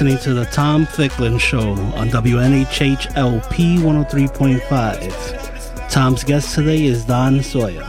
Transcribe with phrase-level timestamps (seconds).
[0.00, 5.90] listening to the Tom Ficklin Show on WNHHLP 103.5.
[5.90, 7.86] Tom's guest today is Don Sawyer.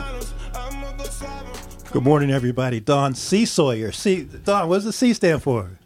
[1.91, 2.81] Good morning, everybody.
[2.81, 3.45] Don C.
[3.45, 3.94] Sawyer.
[3.94, 4.27] C.
[4.44, 5.80] Don, what does the C stand for?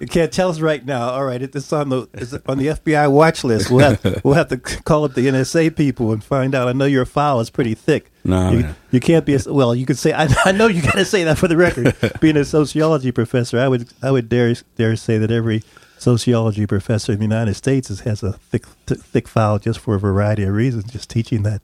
[0.00, 1.10] You can't tell us right now.
[1.10, 3.70] All right, it's on the it's on the FBI watch list.
[3.70, 6.68] We'll have, we'll have to call up the NSA people and find out.
[6.68, 8.10] I know your file is pretty thick.
[8.24, 9.34] Nah, you, you can't be.
[9.34, 10.12] A, well, you could say.
[10.14, 11.94] I, I know you got to say that for the record.
[12.20, 15.62] Being a sociology professor, I would I would dare dare say that every
[15.98, 20.00] sociology professor in the United States has a thick th- thick file just for a
[20.00, 20.90] variety of reasons.
[20.90, 21.60] Just teaching that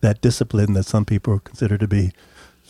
[0.00, 2.12] that discipline that some people consider to be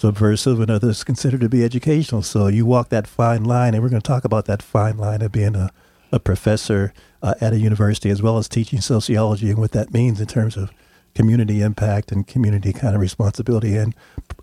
[0.01, 2.23] subversive and others considered to be educational.
[2.23, 5.21] So you walk that fine line, and we're going to talk about that fine line
[5.21, 5.71] of being a,
[6.11, 10.19] a professor uh, at a university as well as teaching sociology and what that means
[10.19, 10.71] in terms of
[11.15, 13.95] community impact and community kind of responsibility and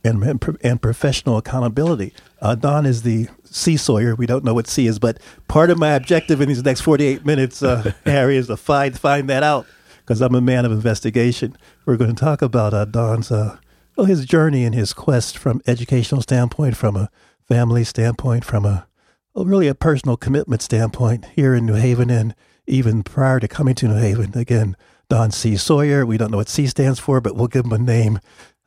[0.03, 2.13] and and, and professional accountability.
[2.39, 4.13] Uh, Don is the C Sawyer.
[4.13, 7.25] We don't know what C is, but part of my objective in these next 48
[7.25, 9.66] minutes, uh, Harry, is to find find that out
[10.02, 11.58] because I'm a man of investigation.
[11.85, 13.58] We're going to talk about uh, Don's uh,
[13.98, 17.09] well, his journey and his quest from educational standpoint, from a
[17.48, 18.88] family standpoint, from a
[19.36, 22.34] really a personal commitment standpoint here in New Haven and
[22.68, 24.38] even prior to coming to New Haven.
[24.38, 24.75] Again,
[25.09, 25.56] Don C.
[25.56, 26.06] Sawyer.
[26.06, 28.20] We don't know what C stands for, but we'll give him a name.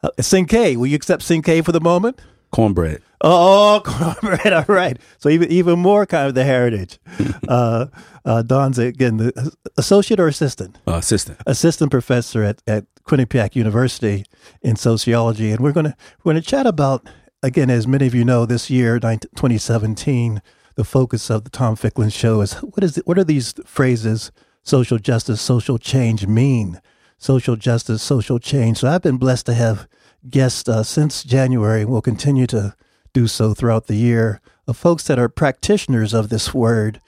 [0.03, 0.53] Uh, Cinque.
[0.77, 2.20] Will you accept Cinque for the moment?
[2.51, 3.03] Cornbread.
[3.20, 4.53] Oh, cornbread.
[4.53, 4.98] All right.
[5.19, 6.98] So even even more kind of the heritage.
[7.48, 7.86] uh,
[8.25, 11.39] uh, Don's again the associate or assistant Uh, assistant.
[11.47, 14.25] assistant professor at, at Quinnipiac University
[14.62, 17.05] in sociology, and we're going to we're going to chat about
[17.42, 20.42] again, as many of you know, this year, 2017,
[20.74, 24.30] the focus of the Tom Ficklin Show is what is it, what are these phrases?
[24.62, 26.80] Social justice, social change mean?
[27.18, 28.79] Social justice, social change.
[28.79, 29.89] So I've been blessed to have
[30.29, 32.74] guests uh, since January, and will continue to
[33.12, 37.01] do so throughout the year, of folks that are practitioners of this word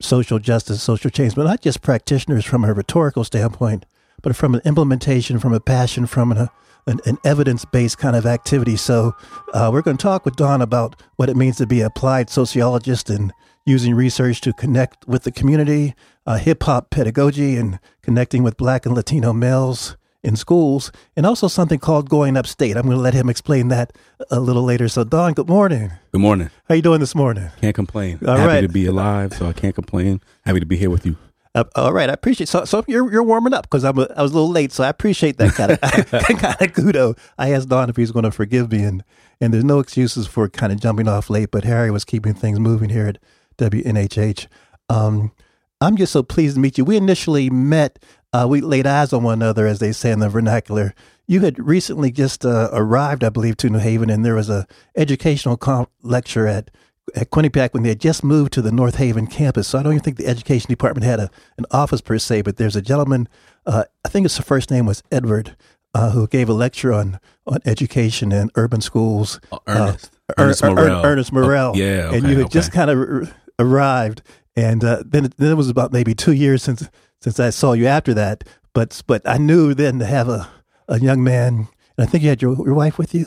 [0.00, 3.84] social justice, social change, but not just practitioners from a rhetorical standpoint,
[4.22, 6.48] but from an implementation, from a passion, from an,
[6.86, 8.76] an, an evidence based kind of activity.
[8.76, 9.14] So,
[9.52, 12.30] uh, we're going to talk with Don about what it means to be an applied
[12.30, 13.32] sociologist and
[13.66, 15.94] using research to connect with the community,
[16.26, 21.48] uh, hip hop pedagogy, and connecting with black and Latino males in schools, and also
[21.48, 22.76] something called going upstate.
[22.76, 23.92] I'm going to let him explain that
[24.30, 24.88] a little later.
[24.88, 25.92] So, Don, good morning.
[26.12, 26.50] Good morning.
[26.68, 27.50] How you doing this morning?
[27.60, 28.18] Can't complain.
[28.26, 28.60] All Happy right.
[28.60, 30.20] to be alive, so I can't complain.
[30.44, 31.16] Happy to be here with you.
[31.54, 32.48] Uh, all right, I appreciate.
[32.48, 34.84] So, so you're you're warming up because I'm a, I was a little late, so
[34.84, 37.18] I appreciate that kind of kind of kudo.
[37.38, 39.02] I asked Don if he's going to forgive me, and
[39.40, 41.50] and there's no excuses for kind of jumping off late.
[41.50, 43.18] But Harry was keeping things moving here at
[43.58, 44.46] WNHH.
[44.88, 45.32] Um,
[45.80, 46.84] I'm just so pleased to meet you.
[46.84, 47.98] We initially met.
[48.32, 50.94] Uh, we laid eyes on one another, as they say in the vernacular.
[51.26, 54.68] You had recently just uh, arrived, I believe, to New Haven, and there was a
[54.96, 56.70] educational com- lecture at
[57.14, 59.68] at Quinnipiac when they had just moved to the North Haven campus.
[59.68, 62.56] So I don't even think the education department had a, an office per se, but
[62.56, 63.28] there's a gentleman,
[63.66, 65.56] uh, I think his first name was Edward,
[65.94, 69.40] uh, who gave a lecture on, on education and urban schools.
[69.52, 70.10] Uh, Ernest.
[70.28, 71.06] Uh, Ernest Er- Er- Morel.
[71.06, 71.72] Ernest Morel.
[71.74, 72.52] Oh, yeah, and you had okay.
[72.52, 74.22] just kind of r- arrived.
[74.56, 76.88] And uh, then, it, then it was about maybe two years since
[77.20, 78.44] since I saw you after that.
[78.72, 80.48] But but I knew then to have a,
[80.88, 83.26] a young man, and I think you had your, your wife with you.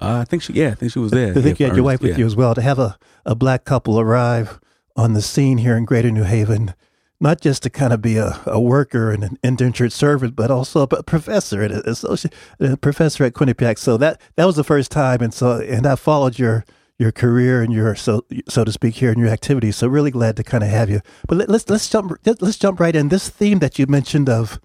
[0.00, 0.54] Uh, I think she.
[0.54, 1.30] Yeah, I think she was there.
[1.30, 2.18] I think Yeah, you had your Ernest, wife with yeah.
[2.18, 2.54] you as well.
[2.54, 4.58] To have a, a black couple arrive
[4.96, 6.74] on the scene here in Greater New Haven,
[7.20, 10.82] not just to kind of be a, a worker and an indentured servant, but also
[10.82, 13.78] a professor and a, associate, a professor at Quinnipiac.
[13.78, 16.64] So that that was the first time, and so and I followed your
[16.98, 19.76] your career and your so so to speak here in your activities.
[19.76, 21.00] So really glad to kind of have you.
[21.28, 23.08] But let, let's let's jump let's jump right in.
[23.08, 24.58] This theme that you mentioned of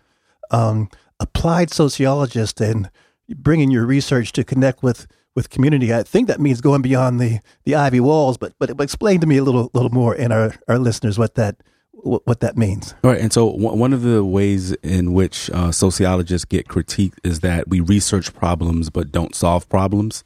[0.52, 0.90] um,
[1.20, 2.90] applied sociologist and
[3.30, 5.94] bringing your research to connect with with community.
[5.94, 8.38] I think that means going beyond the the ivy walls.
[8.38, 11.58] But but, explain to me a little little more and our our listeners what that
[12.06, 12.94] what, that means.
[13.04, 17.18] All right, and so one one of the ways in which uh, sociologists get critiqued
[17.24, 20.24] is that we research problems but don't solve problems,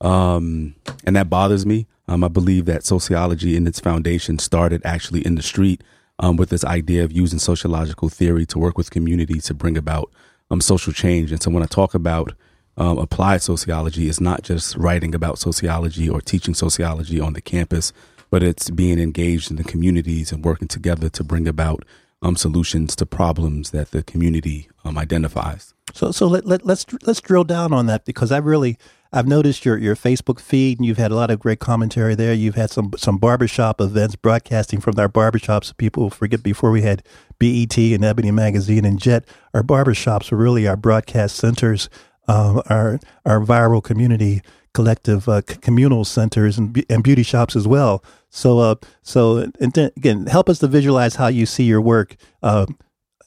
[0.00, 0.74] um,
[1.04, 1.86] and that bothers me.
[2.08, 5.82] Um, I believe that sociology, in its foundation, started actually in the street
[6.20, 10.12] um, with this idea of using sociological theory to work with community to bring about
[10.50, 11.32] um, social change.
[11.32, 12.34] And so, when I talk about
[12.76, 17.92] um, applied sociology, is not just writing about sociology or teaching sociology on the campus,
[18.30, 21.84] but it's being engaged in the communities and working together to bring about
[22.22, 25.74] um, solutions to problems that the community um, identifies.
[25.94, 28.76] So so let, let let's let's drill down on that because I really
[29.12, 32.34] I've noticed your your Facebook feed, and you've had a lot of great commentary there.
[32.34, 35.76] You've had some some barbershop events broadcasting from our barbershops.
[35.76, 37.02] People forget before we had
[37.38, 39.24] BET and Ebony Magazine and Jet.
[39.54, 41.88] Our barbershops were really our broadcast centers,
[42.28, 44.42] um, our our viral community
[44.76, 48.04] collective uh, communal centers and, and beauty shops as well.
[48.28, 52.66] So, uh, so again, help us to visualize how you see your work uh,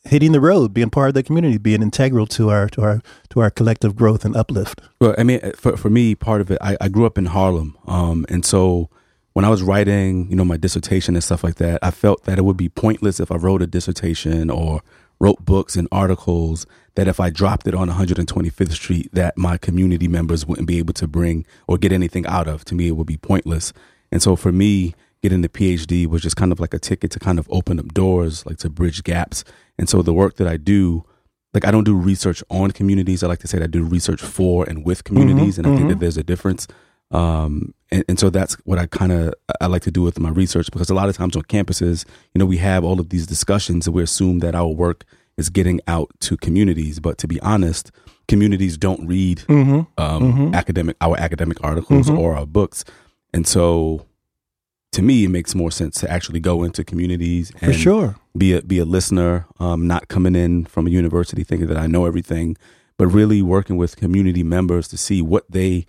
[0.04, 3.40] hitting the road, being part of the community, being integral to our to our to
[3.40, 4.82] our collective growth and uplift.
[5.02, 7.76] Well, I mean, for for me, part of it, I, I grew up in Harlem,
[7.88, 8.90] um, and so
[9.34, 12.38] when I was writing, you know, my dissertation and stuff like that, I felt that
[12.38, 14.82] it would be pointless if I wrote a dissertation or
[15.20, 16.66] wrote books and articles
[17.00, 20.94] that if I dropped it on 125th Street, that my community members wouldn't be able
[20.96, 22.66] to bring or get anything out of.
[22.66, 23.72] To me, it would be pointless.
[24.12, 27.20] And so for me, getting the PhD was just kind of like a ticket to
[27.20, 29.46] kind of open up doors, like to bridge gaps.
[29.78, 31.06] And so the work that I do,
[31.54, 33.24] like I don't do research on communities.
[33.24, 35.88] I like to say that I do research for and with communities, and I think
[35.88, 36.68] that there's a difference.
[37.12, 40.32] Um, and, and so that's what I kind of I like to do with my
[40.32, 42.04] research because a lot of times on campuses,
[42.34, 45.06] you know, we have all of these discussions and we assume that our work
[45.40, 47.00] is getting out to communities.
[47.00, 47.92] But to be honest,
[48.28, 49.44] communities don't read
[49.98, 52.86] um, academic our academic articles or our books,
[53.34, 54.06] and so
[54.92, 58.16] to me, it makes more sense to actually go into communities and For sure.
[58.36, 61.88] be a be a listener, um, not coming in from a university thinking that I
[61.88, 62.58] know everything,
[62.98, 65.86] but really working with community members to see what they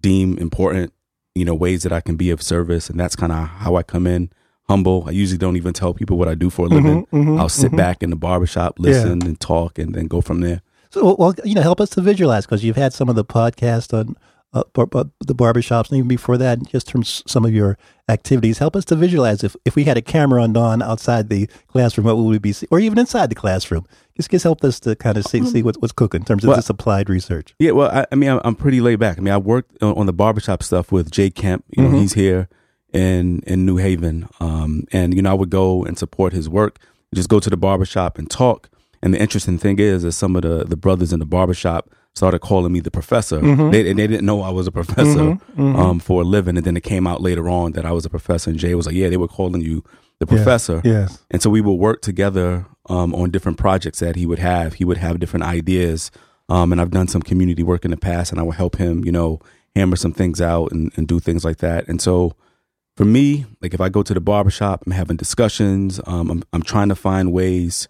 [0.00, 0.92] deem important,
[1.34, 3.82] you know, ways that I can be of service, and that's kind of how I
[3.82, 4.30] come in.
[4.68, 5.04] Humble.
[5.06, 7.06] I usually don't even tell people what I do for a living.
[7.06, 7.76] Mm-hmm, mm-hmm, I'll sit mm-hmm.
[7.76, 10.60] back in the barbershop, listen and talk, and then go from there.
[10.90, 13.92] So, well, you know, help us to visualize because you've had some of the podcasts
[13.92, 14.16] on
[14.54, 17.76] uh, bar- bar- the barbershops, and even before that, just from s- some of your
[18.08, 18.58] activities.
[18.58, 22.06] Help us to visualize if, if we had a camera on Don outside the classroom,
[22.06, 23.86] what would we be, see- or even inside the classroom?
[24.16, 26.48] Just, just help us to kind of see, see what's, what's cooking in terms of
[26.48, 27.54] Well- this applied research.
[27.58, 29.18] Yeah, well, I, I mean, I'm, I'm pretty laid back.
[29.18, 31.64] I mean, I worked on, on the barbershop stuff with Jay Kemp.
[31.76, 32.48] You know, he's here
[32.92, 36.78] in in New Haven, um, and you know, I would go and support his work.
[37.14, 38.68] Just go to the barbershop and talk.
[39.02, 42.40] And the interesting thing is, that some of the the brothers in the barbershop started
[42.40, 43.38] calling me the professor.
[43.70, 46.56] They, and they didn't know I was a professor Um, for a living.
[46.56, 48.50] And then it came out later on that I was a professor.
[48.50, 49.84] And Jay was like, "Yeah, they were calling you
[50.18, 51.22] the professor." Yes.
[51.30, 54.74] And so we would work together um, on different projects that he would have.
[54.74, 56.10] He would have different ideas.
[56.48, 59.04] Um, and I've done some community work in the past, and I would help him,
[59.04, 59.38] you know,
[59.76, 61.86] hammer some things out and, and do things like that.
[61.88, 62.32] And so
[62.98, 66.00] for me, like if I go to the barbershop, I'm having discussions.
[66.04, 67.86] Um, I'm, I'm trying to find ways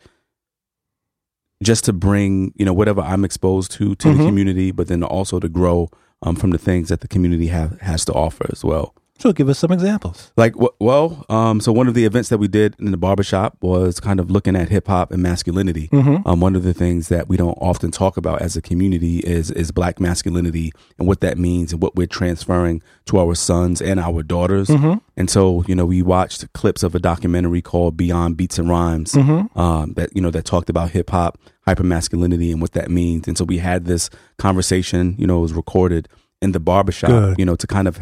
[1.63, 5.41] just to bring, you know, whatever I'm exposed to to the community, but then also
[5.41, 5.89] to grow
[6.21, 8.95] um, from the things that the community have, has to offer as well.
[9.19, 10.33] So, give us some examples.
[10.37, 13.99] Like, well, um, so one of the events that we did in the barbershop was
[14.01, 15.89] kind of looking at hip hop and masculinity.
[16.25, 19.51] Um, one of the things that we don't often talk about as a community is
[19.51, 23.99] is black masculinity and what that means and what we're transferring to our sons and
[23.99, 24.71] our daughters.
[25.17, 29.17] And so, you know, we watched clips of a documentary called Beyond Beats and Rhymes
[29.17, 33.27] um, that you know that talked about hip hop, hyper masculinity, and what that means.
[33.27, 35.17] And so we had this conversation.
[35.19, 36.09] You know, it was recorded
[36.41, 37.11] in the barbershop.
[37.11, 37.39] Good.
[37.39, 38.01] You know, to kind of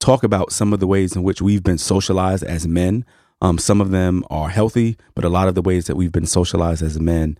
[0.00, 3.04] talk about some of the ways in which we've been socialized as men.
[3.40, 6.26] Um, some of them are healthy, but a lot of the ways that we've been
[6.26, 7.36] socialized as men,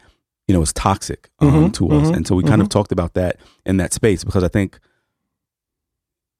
[0.47, 2.09] you know, is toxic um, to us.
[2.17, 4.79] And so we kind of talked about that in that space because I think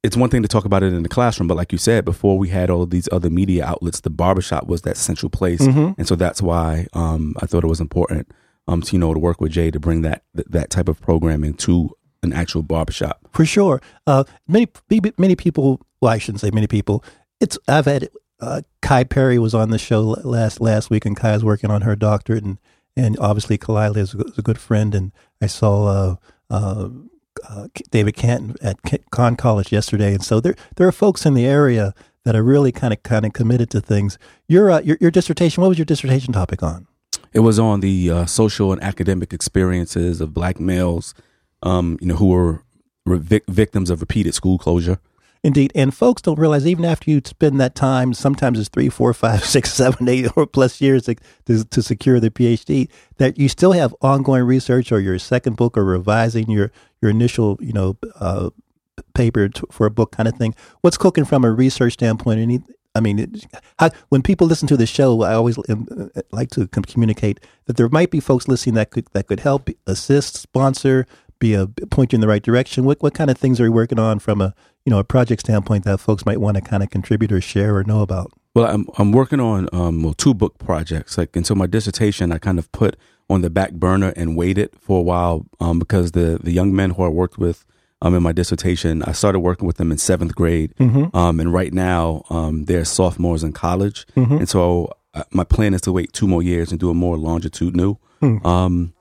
[0.03, 2.39] it's one thing to talk about it in the classroom, but like you said, before
[2.39, 5.61] we had all of these other media outlets, the barbershop was that central place.
[5.99, 8.31] And so that's why um, I thought it was important
[8.69, 11.01] um, to, you know, to work with Jay to bring that, that, that type of
[11.01, 13.21] programming to an actual barbershop.
[13.33, 13.81] For sure.
[14.07, 14.69] Uh, many
[15.19, 15.81] many people.
[16.01, 17.05] Well, I shouldn't say many people.
[17.41, 18.09] It's I've had
[18.41, 21.83] uh, Kai Perry was on the show last last week, and Kai is working on
[21.83, 22.59] her doctorate, and
[22.97, 26.17] and obviously Kalila is a, is a good friend, and I saw uh,
[26.51, 26.89] uh,
[27.49, 28.79] uh, David Canton at
[29.11, 31.95] Conn College yesterday, and so there there are folks in the area
[32.25, 34.19] that are really kind of kind of committed to things.
[34.49, 35.63] Your uh, your your dissertation.
[35.63, 36.87] What was your dissertation topic on?
[37.33, 41.15] It was on the uh, social and academic experiences of black males,
[41.67, 42.63] um, you know, who were
[43.05, 44.99] re- vic- victims of repeated school closure.
[45.43, 49.13] Indeed, and folks don't realize even after you spend that time, sometimes it's three, four,
[49.13, 53.49] five, six, seven, eight, or plus years to, to, to secure the PhD, that you
[53.49, 57.97] still have ongoing research, or your second book, or revising your your initial, you know,
[58.19, 58.51] uh,
[59.15, 60.55] paper for a book kind of thing.
[60.81, 62.41] What's cooking from a research standpoint?
[62.41, 62.61] Any,
[62.95, 63.47] I mean, it,
[63.79, 67.77] how, when people listen to the show, I always uh, like to com- communicate that
[67.77, 71.07] there might be folks listening that could that could help, assist, sponsor,
[71.39, 72.85] be a point you in the right direction.
[72.85, 75.41] What what kind of things are you working on from a you know a project
[75.43, 78.33] standpoint that folks might want to kind of contribute or share or know about?
[78.55, 81.19] Well, I'm I'm working on um well, two book projects.
[81.19, 82.97] Like, and so my dissertation I kind of put
[83.29, 86.91] on the back burner and waited for a while um because the the young men
[86.91, 87.65] who I worked with
[88.03, 89.03] um, in my dissertation.
[89.05, 91.17] I started working with them in seventh grade, Mm-hmm.
[91.17, 94.07] um, and right now um, they're sophomores in college.
[94.17, 94.37] Mm-hmm.
[94.37, 97.17] And so uh, my plan is to wait two more years and do a more
[97.17, 98.47] longitudinal Hmm.
[98.47, 98.93] um,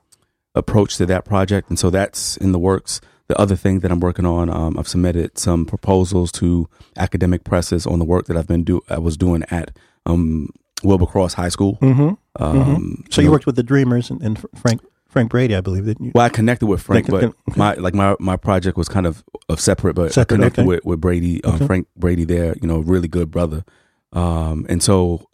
[0.56, 1.70] approach to that project.
[1.70, 3.02] And so that's in the works.
[3.28, 7.88] The other thing that I'm working on, um, I've submitted some proposals to academic presses
[7.88, 10.50] on the work that I've been do I was doing at um,
[10.84, 11.78] Wilbur Cross High School.
[11.82, 12.44] Mm-hmm.
[12.44, 15.86] Um, So you know, worked with the Dreamers and, and Frank Frank Brady, I believe,
[15.86, 16.12] didn't you?
[16.14, 19.60] Well, I connected with Frank, but my like my my project was kind of of
[19.60, 20.68] separate, but Separate, I connected okay.
[20.68, 21.66] with with Brady, um, Okay.
[21.66, 22.26] Frank Brady.
[22.26, 23.64] There, you know, really good brother.
[24.12, 25.28] Um, and so,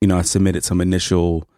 [0.00, 1.48] you know, I submitted some initial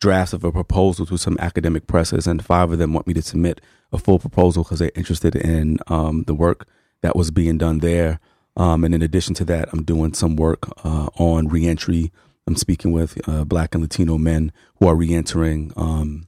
[0.00, 3.22] drafts of a proposal to some academic presses, and five of them want me to
[3.22, 3.60] submit
[3.92, 6.66] a full proposal because they're interested in um, the work
[7.02, 8.18] that was being done there.
[8.56, 12.12] Um, and in addition to that, I'm doing some work uh, on reentry.
[12.46, 16.26] I'm speaking with uh, Black and Latino men who are reentering um,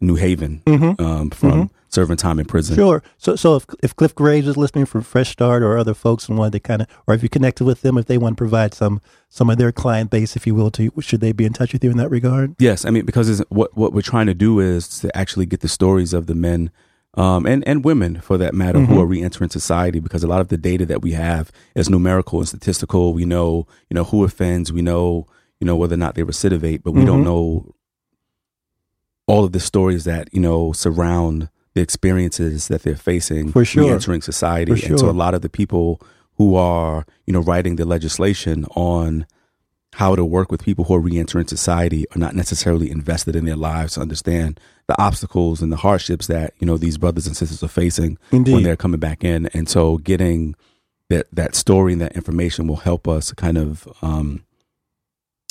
[0.00, 2.74] New Haven um, from serving time in prison.
[2.74, 2.82] Mm-hmm.
[2.82, 3.02] Sure.
[3.16, 6.36] So, so if if Cliff Graves is listening from Fresh Start or other folks and
[6.36, 8.74] wanted to kind of, or if you connected with them, if they want to provide
[8.74, 11.72] some some of their client base, if you will, to should they be in touch
[11.72, 12.54] with you in that regard?
[12.58, 15.68] Yes, I mean because what what we're trying to do is to actually get the
[15.68, 16.70] stories of the men
[17.14, 20.48] um, and and women for that matter who are reentering society because a lot of
[20.48, 23.14] the data that we have is numerical and statistical.
[23.14, 25.26] We know you know who offends, we know
[25.60, 27.73] you know whether or not they recidivate, but we don't know
[29.26, 33.84] all of the stories that you know surround the experiences that they're facing For sure.
[33.84, 34.74] reentering society.
[34.76, 36.00] For And so a lot of the people
[36.36, 39.26] who are you know writing the legislation on
[39.94, 43.56] how to work with people who are reentering society are not necessarily invested in their
[43.56, 47.62] lives to understand the obstacles and the hardships that you know these brothers and sisters
[47.62, 48.54] are facing Indeed.
[48.54, 50.56] when they're coming back in and so getting
[51.10, 54.44] that that story and that information will help us kind of um,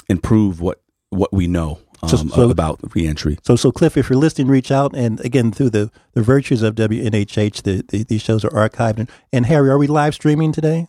[0.10, 4.20] improve what what we know um, So- so- about reentry So, so Cliff, if you're
[4.20, 8.44] listening, reach out and again through the the virtues of WNHH, the, the these shows
[8.46, 9.00] are archived.
[9.00, 10.88] And, and Harry, are we live streaming today?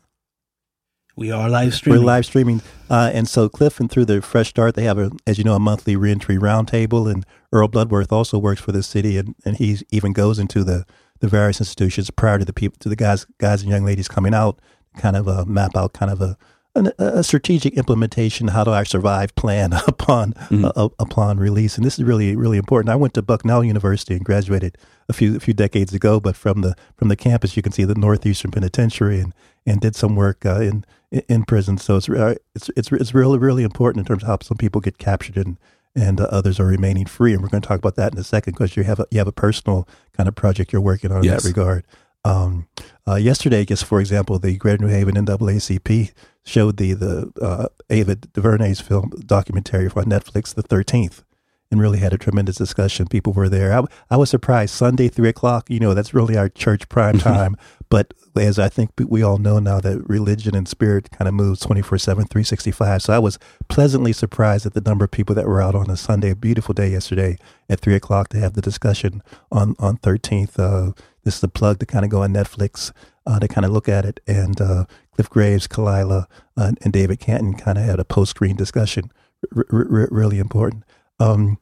[1.17, 2.01] We are live streaming.
[2.03, 5.13] We're live streaming, uh, and so Cliff and through the Fresh Start, they have a,
[5.29, 9.17] as you know, a monthly reentry roundtable, and Earl Bloodworth also works for the city,
[9.17, 10.85] and, and he even goes into the,
[11.21, 14.35] the various institutions prior to the people to the guys guys and young ladies coming
[14.35, 14.59] out,
[14.99, 16.37] kind of uh, map out kind of a
[16.75, 18.49] an, a strategic implementation.
[18.49, 21.77] How do I survive plan upon uh, upon release?
[21.77, 22.91] And this is really really important.
[22.91, 24.77] I went to Bucknell University and graduated
[25.09, 27.85] a few a few decades ago, but from the from the campus, you can see
[27.85, 29.35] the Northeastern Penitentiary and
[29.67, 30.85] and did some work uh, in
[31.29, 31.79] in prison.
[31.79, 34.81] So it's uh, it's it's it's really really important in terms of how some people
[34.81, 35.57] get captured and
[35.97, 37.33] and uh, others are remaining free.
[37.33, 39.19] And we're going to talk about that in a second because you have a, you
[39.19, 41.85] have a personal kind of project you're working on in that regard.
[42.25, 42.67] Um,
[43.07, 46.13] uh, yesterday, just for example, the Greater New Haven NAACP
[46.45, 51.25] showed the the uh, Ava DuVernay's film documentary for Netflix, The Thirteenth,
[51.71, 53.09] and really had a tremendous discussion.
[53.09, 53.77] People were there.
[53.77, 54.75] I, I was surprised.
[54.75, 55.69] Sunday, three o'clock.
[55.69, 57.57] You know, that's really our church prime time.
[57.89, 61.61] but as I think we all know now, that religion and spirit kind of moves
[61.61, 63.03] 24 7, 365.
[63.03, 65.97] So I was pleasantly surprised at the number of people that were out on a
[65.97, 70.59] Sunday, a beautiful day yesterday at three o'clock to have the discussion on, on 13th.
[70.59, 70.93] Uh,
[71.25, 72.93] this is a plug to kind of go on Netflix
[73.27, 74.21] uh, to kind of look at it.
[74.27, 76.27] And uh, Cliff Graves, Kalila,
[76.57, 79.11] uh, and David Canton kind of had a post screen discussion.
[79.55, 80.85] R- r- really important.
[81.21, 81.59] Um,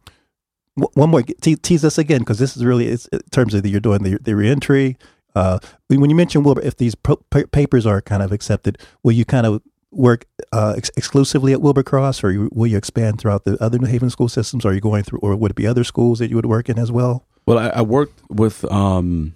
[0.76, 2.98] w- one more, te- tease us again, because this is really, in
[3.30, 4.96] terms of the, you're doing the, the reentry.
[5.34, 9.12] Uh, when you mentioned Wilbur, if these pro- pa- papers are kind of accepted, will
[9.12, 13.44] you kind of work uh, ex- exclusively at Wilbur Cross, or will you expand throughout
[13.44, 14.64] the other New Haven school systems?
[14.64, 16.78] Are you going through, or would it be other schools that you would work in
[16.78, 17.26] as well?
[17.46, 19.34] well I, I worked with um,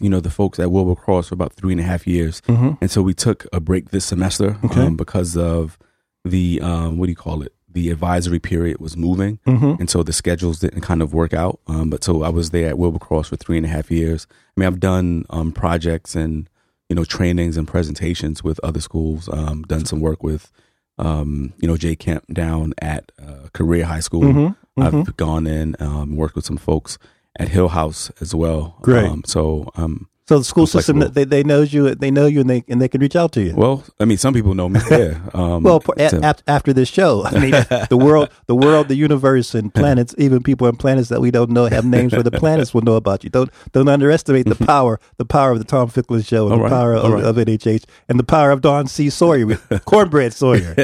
[0.00, 2.72] you know the folks at Wilbur Cross for about three and a half years Mm-hmm.
[2.80, 4.80] and so we took a break this semester Okay.
[4.86, 5.78] um, because of
[6.24, 9.80] the um, what do you call it the advisory period was moving Mm-hmm.
[9.80, 12.68] and so the schedules didn't kind of work out um, but so i was there
[12.68, 16.14] at Wilbur Cross for three and a half years i mean i've done um, projects
[16.14, 16.48] and
[16.88, 20.52] you know trainings and presentations with other schools um, done some work with
[20.98, 24.82] um, you know jay kemp down at uh, career high school Mm-hmm.
[24.82, 26.98] i've gone in um, worked with some folks
[27.38, 29.06] at hill house as well Great.
[29.06, 31.14] um, so um, So the school I'm system, flexible.
[31.14, 33.40] they, they knows you, they know you, and they and they can reach out to
[33.42, 33.52] you.
[33.54, 37.12] well i mean some people know me yeah um, Well, a- ap- after this show,
[37.24, 37.52] I mean,
[37.94, 41.50] the world, the world, the universe, and planets, even people on planets that we don't
[41.50, 43.30] know have names where the planets will know about you.
[43.30, 46.64] Don't don't underestimate the power, the power of the Tom Ficklin show, and All the
[46.64, 47.24] right, power of, right.
[47.24, 49.10] of NHH, and the power of Don C.
[49.10, 49.56] Sawyer,
[49.92, 50.74] cornbread Sawyer.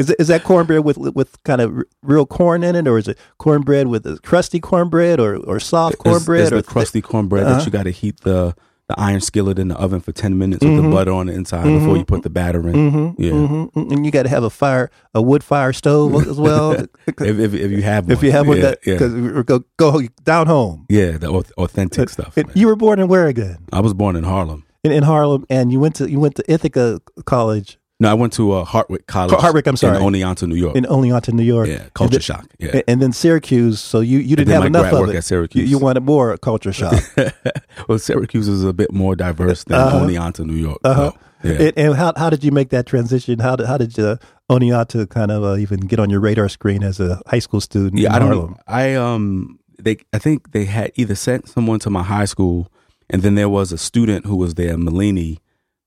[0.00, 1.68] is is that cornbread with with kind of
[2.02, 5.98] real corn in it, or is it cornbread with a crusty cornbread, or or soft
[5.98, 7.56] cornbread, there's or the crusty cornbread Uh-huh.
[7.58, 8.54] that you got to heat the
[8.88, 10.92] the iron skillet in the oven for ten minutes with the mm-hmm.
[10.92, 12.22] butter on the inside before you put mm-hmm.
[12.22, 12.74] the batter in.
[12.74, 13.22] Mm-hmm.
[13.22, 13.92] Yeah, Mhm.
[13.92, 16.72] And you got to have a fire, a wood fire stove as well.
[16.72, 16.88] if,
[17.18, 20.02] if if you have one, if you have one, yeah, that yeah, because go go
[20.24, 20.86] down home.
[20.88, 22.36] yeah, the auth- authentic stuff.
[22.36, 22.56] And man.
[22.56, 23.58] you were born in where again?
[23.72, 24.64] I was born in Harlem.
[24.84, 28.34] In, in Harlem, and you went to you went to Ithaca College No, I went
[28.34, 29.34] to uh, Hartwick College.
[29.40, 29.96] Hartwick, I'm sorry.
[29.96, 30.76] in Oneonta, New York.
[30.76, 31.68] in Oneonta, New York.
[31.68, 32.46] yeah, culture shock.
[32.58, 33.80] Yeah, And then Syracuse.
[33.80, 35.16] So you, you didn't have enough of it.
[35.16, 35.70] at Syracuse.
[35.70, 37.02] You, you wanted more culture shock.
[37.88, 40.00] well, Syracuse is a bit more diverse than Uh-huh.
[40.00, 40.78] Oneonta, New York.
[40.84, 41.12] Uh-huh.
[41.12, 41.52] so, yeah.
[41.52, 43.38] And, and how how did you make that transition?
[43.38, 44.16] How did how did uh,
[44.50, 47.98] Oneonta kind of uh, even get on your radar screen as a high school student
[47.98, 48.28] yeah, I don't.
[48.28, 48.56] Harlem?
[48.66, 52.70] I um, they I think they had either sent someone to my high school,
[53.08, 55.38] and then there was a student who was there, Melanie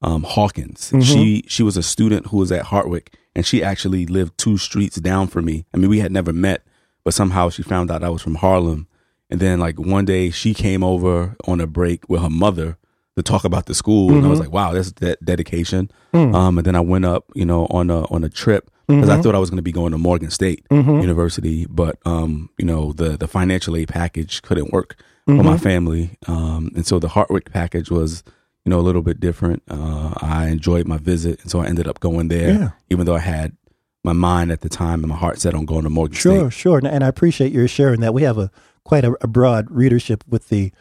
[0.01, 0.89] um, Hawkins.
[0.91, 1.01] Mm-hmm.
[1.01, 4.97] She she was a student who was at Hartwick, and she actually lived two streets
[4.97, 5.65] down from me.
[5.73, 6.63] I mean, we had never met,
[7.03, 8.87] but somehow she found out I was from Harlem,
[9.29, 12.77] and then like one day she came over on a break with her mother
[13.17, 14.29] to talk about the school, and I Mm-hmm.
[14.29, 15.91] was like, wow, that's de- dedication.
[16.13, 16.33] Hmm.
[16.33, 19.21] Um, and then I went up, you know, on a on a trip because I
[19.21, 21.01] thought I was going to be going to Morgan State Mm-hmm.
[21.01, 25.45] University, but um, you know, the the financial aid package couldn't work for Mm-hmm.
[25.45, 28.23] my family, um, and so the Hartwick package was,
[28.65, 29.63] you know, a little bit different.
[29.69, 32.69] Uh, I enjoyed my visit, and so I ended up going there, Yeah.
[32.89, 33.55] even though I had
[34.03, 36.53] my mind at the time and my heart set on going to Morgan Sure, State.
[36.59, 38.13] sure, and, and I appreciate your sharing that.
[38.13, 38.49] We have a
[38.83, 40.71] quite a, a broad readership with the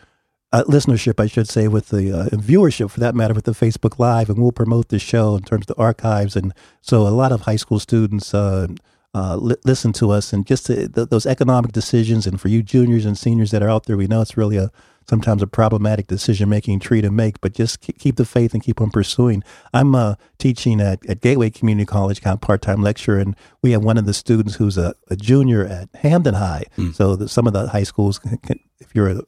[0.53, 3.99] uh, listenership, I should say, with the uh, viewership for that matter, with the Facebook
[3.99, 7.33] Live, and we'll promote the show in terms of the archives, and so a lot
[7.33, 8.33] of high school students.
[8.35, 8.69] Uh,
[9.15, 12.63] uh, li- listen to us, and just to, th- those economic decisions, and for you
[12.63, 14.71] juniors and seniors that are out there, we know it's really a
[15.09, 18.62] sometimes a problematic decision making tree to make, but just keep, keep the faith and
[18.62, 19.43] keep on pursuing.
[19.73, 23.73] I'm uh, teaching at, at Gateway Community College, kind of part time lecturer, and we
[23.73, 26.65] have one of the students who's a, a junior at Hamden High.
[26.93, 29.21] So that some of the high schools, can, can, if you're a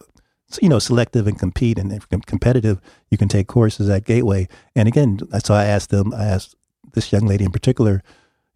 [0.60, 4.48] you know, selective and compete and if competitive, you can take courses at Gateway.
[4.74, 6.56] And again, so I asked them, I asked
[6.92, 8.02] this young lady in particular,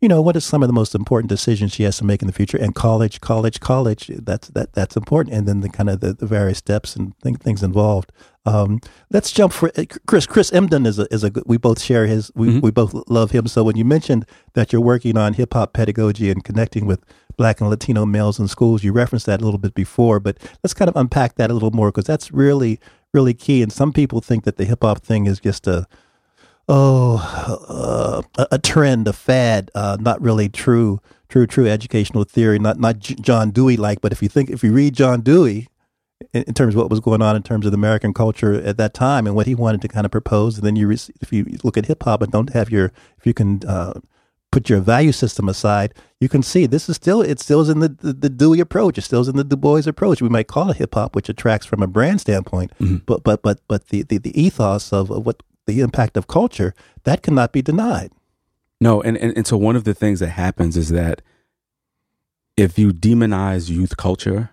[0.05, 2.27] you know, what are some of the most important decisions she has to make in
[2.27, 2.59] the future?
[2.59, 5.35] And college, college, college, that's that that's important.
[5.35, 8.13] And then the kind of the, the various steps and th- things involved.
[8.45, 10.27] Um, let's jump for uh, Chris.
[10.27, 13.31] Chris Emden is a is a good, we both share his we, we both love
[13.31, 13.47] him.
[13.47, 17.03] So when you mentioned that you're working on hip hop pedagogy and connecting with
[17.39, 20.75] Black and Latino males in schools, you referenced that a little bit before, but let's
[20.75, 22.79] kind of unpack that a little more because that's really
[23.15, 23.63] really key.
[23.63, 25.87] And some people think that the hip hop thing is just a
[26.69, 32.79] oh uh, a, trend, a fad, uh, not really true true true educational theory, not
[32.79, 34.01] not J- John Dewey like.
[34.01, 35.69] But if you think if you read John Dewey
[36.33, 38.77] in, in terms of what was going on in terms of the American culture at
[38.79, 41.33] that time and what he wanted to kind of propose, and then you re- if
[41.33, 43.61] you look at hip hop and don't have your if you can.
[43.67, 44.01] Uh,
[44.53, 45.93] Put your value system aside.
[46.21, 48.97] You can see this is still it still is in the, the, the Dewey approach.
[48.97, 50.23] It still is in the Du Bois approach.
[50.23, 52.71] We might call it hip hop, which attracts from a brand standpoint,
[53.05, 56.75] but but but but the, the, the ethos of, of what the impact of culture
[57.05, 58.13] that cannot be denied.
[58.81, 61.23] No, and, and and so one of the things that happens is that
[62.57, 64.51] if you demonize youth culture,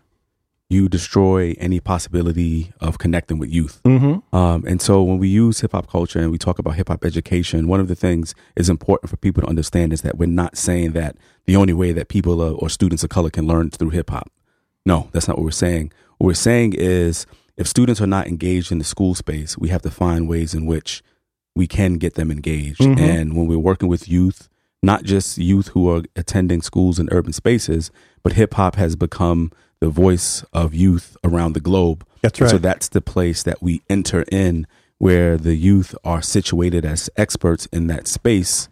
[0.69, 3.82] you destroy any possibility of connecting with youth.
[3.84, 4.36] Mm-hmm.
[4.36, 7.04] Um, and so when we use hip hop culture and we talk about hip hop
[7.04, 10.56] education, one of the things is important for people to understand is that we're not
[10.58, 13.89] saying that the only way that people uh, or students of color can learn through
[13.89, 14.32] hip hop.
[14.86, 15.91] No, that's not what we're saying.
[16.17, 17.26] What we're saying is
[17.57, 20.65] if students are not engaged in the school space, we have to find ways in
[20.65, 21.03] which
[21.55, 22.79] we can get them engaged.
[22.79, 22.99] Mhm.
[22.99, 24.47] And when we're working with youth,
[24.81, 27.91] not just youth who are attending schools in urban spaces,
[28.23, 32.05] but hip hop has become the voice of youth around the globe.
[32.21, 36.85] That's And So that's the place that we enter in where the youth are situated
[36.85, 38.69] as experts in that space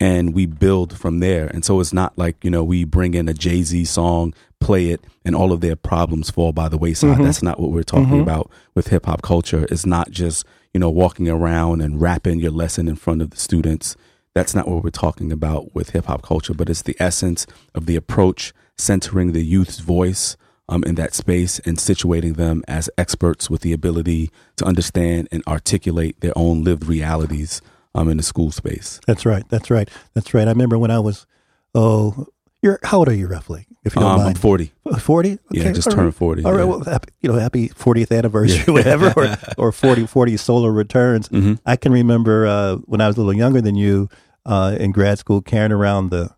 [0.00, 1.46] and we build from there.
[1.48, 4.90] And so it's not like, you know, we bring in a Jay Z song, play
[4.90, 7.16] it, and all of their problems fall by the wayside.
[7.16, 7.24] Mm-hmm.
[7.24, 9.66] That's not what we're talking about with hip hop culture.
[9.70, 13.36] It's not just, you know, walking around and rapping your lesson in front of the
[13.36, 13.96] students.
[14.34, 17.86] That's not what we're talking about with hip hop culture, but it's the essence of
[17.86, 20.36] the approach centering the youth's voice
[20.68, 25.42] um, in that space and situating them as experts with the ability to understand and
[25.46, 27.60] articulate their own lived realities
[27.94, 29.00] um, in the school space.
[29.06, 29.44] That's right.
[29.48, 29.88] That's right.
[30.14, 30.46] That's right.
[30.46, 31.26] I remember when I was
[31.74, 32.26] oh,
[32.62, 33.66] you're how old are you roughly?
[33.84, 34.72] If you don't Um, I'm mind, 40.
[34.98, 35.38] forty.
[35.52, 36.58] Yeah, just turned 40, All right.
[36.58, 36.64] yeah.
[36.64, 39.36] Well, happy, you know, happy 40th anniversary, whatever, or,
[39.68, 41.28] or 40, 40 solar returns.
[41.28, 41.54] Mm-hmm.
[41.64, 44.08] I can remember uh, when I was a little younger than you
[44.44, 46.30] uh, in grad school, carrying around the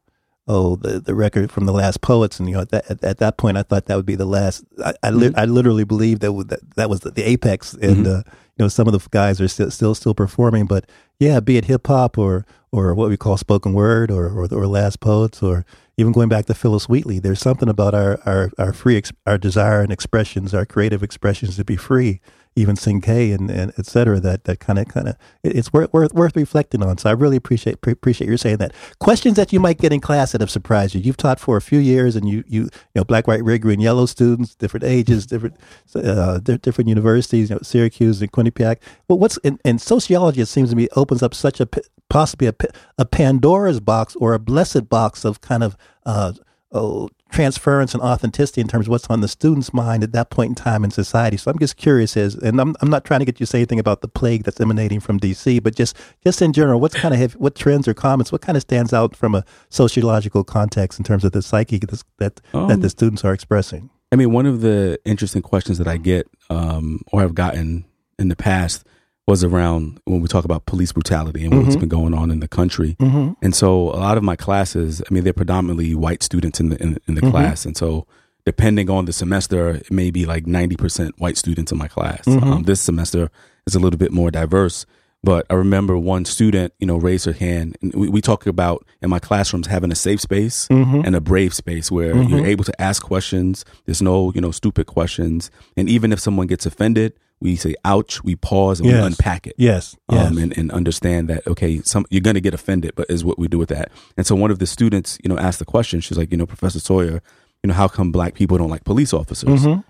[0.51, 3.19] oh the, the record from the last poets, and you know at that at, at
[3.19, 4.65] that point I thought that would be the last.
[4.85, 8.23] I I, li- I literally believed that that that was the, the apex, and uh,
[8.27, 11.67] you know some of the guys are still still still performing, but yeah, be it
[11.67, 15.65] hip hop or or what we call spoken word or, or or last poets or
[15.97, 19.39] even going back to Phillis Wheatley, there's something about our our our free ex- our
[19.39, 22.21] desire and expressions, our creative expressions to be free,
[22.57, 26.13] even Cinqué and, and et cetera, that, that kind of, kind of, it's worth, worth,
[26.13, 26.99] worth reflecting on.
[26.99, 28.75] So I really appreciate, pre- appreciate your saying that.
[28.99, 31.01] Questions that you might get in class that have surprised you.
[31.01, 33.81] You've taught for a few years and you, you, you know, black, white, red, green,
[33.81, 35.57] yellow students, different ages, different,
[35.95, 38.79] uh, different universities, you know, Syracuse and Quinnipiac.
[39.07, 41.69] But what's in, in sociology, it seems to me opens up such a,
[42.09, 42.55] possibly a,
[42.99, 46.33] a Pandora's box or a blessed box of kind of, uh,
[46.73, 50.51] oh, transference and authenticity in terms of what's on the student's mind at that point
[50.51, 51.37] in time in society.
[51.37, 53.59] So I'm just curious as, and I'm, I'm not trying to get you to say
[53.59, 57.15] anything about the plague that's emanating from DC, but just, just in general, what's kind
[57.15, 61.05] of, what trends or comments, what kind of stands out from a sociological context in
[61.05, 63.91] terms of the psyche that, that, um, that the students are expressing?
[64.13, 67.85] I mean, one of the interesting questions that I get, um, or have gotten
[68.19, 68.85] in the past
[69.31, 71.81] was around when we talk about police brutality and what's mm-hmm.
[71.81, 72.97] been going on in the country.
[72.99, 73.33] Mm-hmm.
[73.41, 76.83] And so a lot of my classes, I mean, they're predominantly white students in the
[76.83, 77.31] in, in the mm-hmm.
[77.31, 78.07] class, and so
[78.45, 82.25] depending on the semester, it may be like ninety percent white students in my class.
[82.25, 82.53] Mm-hmm.
[82.53, 83.31] Um, this semester
[83.67, 84.85] is a little bit more diverse.
[85.23, 87.77] But I remember one student, you know, raised her hand.
[87.83, 91.03] And we, we talk about in my classrooms having a safe space mm-hmm.
[91.05, 92.47] and a brave space where you're mm-hmm.
[92.47, 93.65] able to ask questions.
[93.85, 95.51] There's no, you know, stupid questions.
[95.77, 99.01] And even if someone gets offended, we say ouch, we pause and yes.
[99.01, 99.55] we unpack it.
[99.59, 99.97] Yes.
[100.09, 100.43] Um, yes.
[100.43, 103.49] and, and understand that, okay, some, you're going to get offended, but is what we
[103.49, 103.91] do with that.
[104.17, 106.47] And so one of the students, you know, asked the question, she's like, you know,
[106.47, 107.23] Professor Sawyer,
[107.63, 109.65] you know, how come black people don't like police officers?
[109.65, 109.81] Mm-hmm.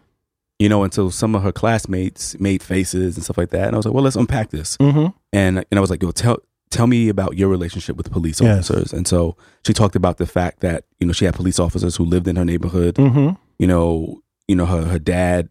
[0.60, 3.66] You know, until some of her classmates made faces and stuff like that.
[3.66, 4.76] And I was like, well, let's unpack this.
[4.76, 5.06] Mm-hmm.
[5.32, 6.38] And, and I was like, yo, tell,
[6.70, 8.76] tell me about your relationship with police officers.
[8.76, 8.92] Yes.
[8.92, 12.04] And so she talked about the fact that, you know, she had police officers who
[12.04, 12.96] lived in her neighborhood.
[12.96, 13.30] Mm-hmm.
[13.58, 15.48] You know, you know, her, her dad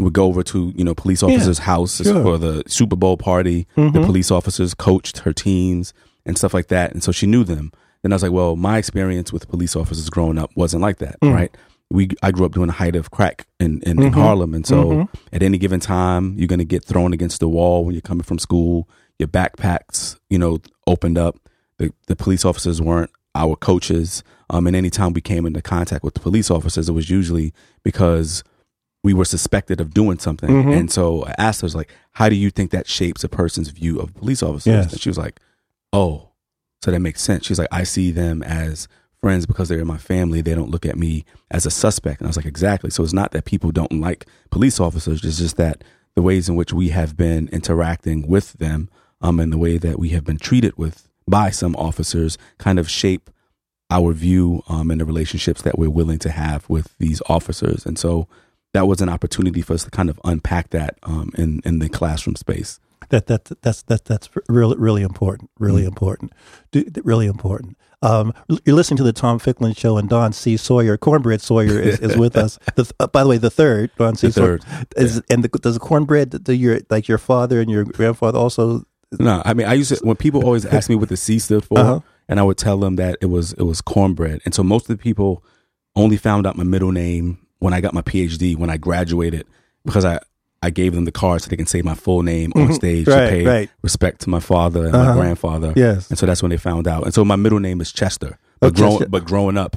[0.00, 2.22] would go over to you know police officers' yeah, house sure.
[2.22, 3.66] for the Super Bowl party.
[3.76, 3.98] Mm-hmm.
[3.98, 5.92] The police officers coached her teams
[6.26, 7.72] and stuff like that, and so she knew them.
[8.02, 11.20] Then I was like, well, my experience with police officers growing up wasn't like that,
[11.20, 11.34] mm.
[11.34, 11.54] right?
[11.90, 14.06] We I grew up during the height of crack in in, mm-hmm.
[14.06, 15.34] in Harlem, and so mm-hmm.
[15.34, 18.22] at any given time, you're going to get thrown against the wall when you're coming
[18.22, 18.88] from school.
[19.18, 21.36] Your backpacks, you know, opened up.
[21.78, 24.22] The the police officers weren't our coaches.
[24.50, 27.52] Um, and anytime we came into contact with the police officers, it was usually
[27.84, 28.42] because
[29.02, 30.50] we were suspected of doing something.
[30.50, 30.70] Mm-hmm.
[30.70, 33.28] And so I asked her, I was like, how do you think that shapes a
[33.28, 34.72] person's view of police officers?
[34.72, 34.92] Yes.
[34.92, 35.40] And she was like,
[35.92, 36.30] oh,
[36.82, 37.46] so that makes sense.
[37.46, 38.88] She's like, I see them as
[39.20, 40.40] friends because they're in my family.
[40.40, 42.20] They don't look at me as a suspect.
[42.20, 42.90] And I was like, exactly.
[42.90, 45.24] So it's not that people don't like police officers.
[45.24, 48.88] It's just that the ways in which we have been interacting with them
[49.20, 52.90] um, and the way that we have been treated with by some officers kind of
[52.90, 53.30] shape
[53.90, 57.84] our view um, and the relationships that we're willing to have with these officers.
[57.84, 58.28] And so
[58.72, 61.88] that was an opportunity for us to kind of unpack that um, in in the
[61.88, 62.78] classroom space.
[63.10, 65.88] That that that's that that's really really important, really mm-hmm.
[65.88, 66.32] important,
[67.04, 67.76] really important.
[68.02, 68.32] Um,
[68.64, 70.56] you're listening to the Tom Ficklin Show, and Don C.
[70.56, 72.58] Sawyer, Cornbread Sawyer, is, is with us.
[72.76, 74.28] The, uh, by the way, the third Don C.
[74.28, 74.86] The Sawyer, third.
[74.96, 75.34] Is, yeah.
[75.34, 78.84] and the, does the cornbread do your like your father and your grandfather also?
[79.18, 81.64] No, I mean I used to when people always ask me what the C stood
[81.64, 82.00] for, uh-huh.
[82.28, 84.96] and I would tell them that it was it was cornbread, and so most of
[84.96, 85.44] the people
[85.96, 89.46] only found out my middle name when I got my PhD, when I graduated,
[89.84, 90.20] because I,
[90.62, 92.72] I gave them the card so they can say my full name on mm-hmm.
[92.74, 93.70] stage right, to pay right.
[93.82, 95.14] respect to my father and uh-huh.
[95.14, 95.72] my grandfather.
[95.74, 96.10] Yes.
[96.10, 97.04] And so that's when they found out.
[97.04, 98.38] And so my middle name is Chester.
[98.60, 99.08] But, oh, Chester.
[99.08, 99.76] but growing up,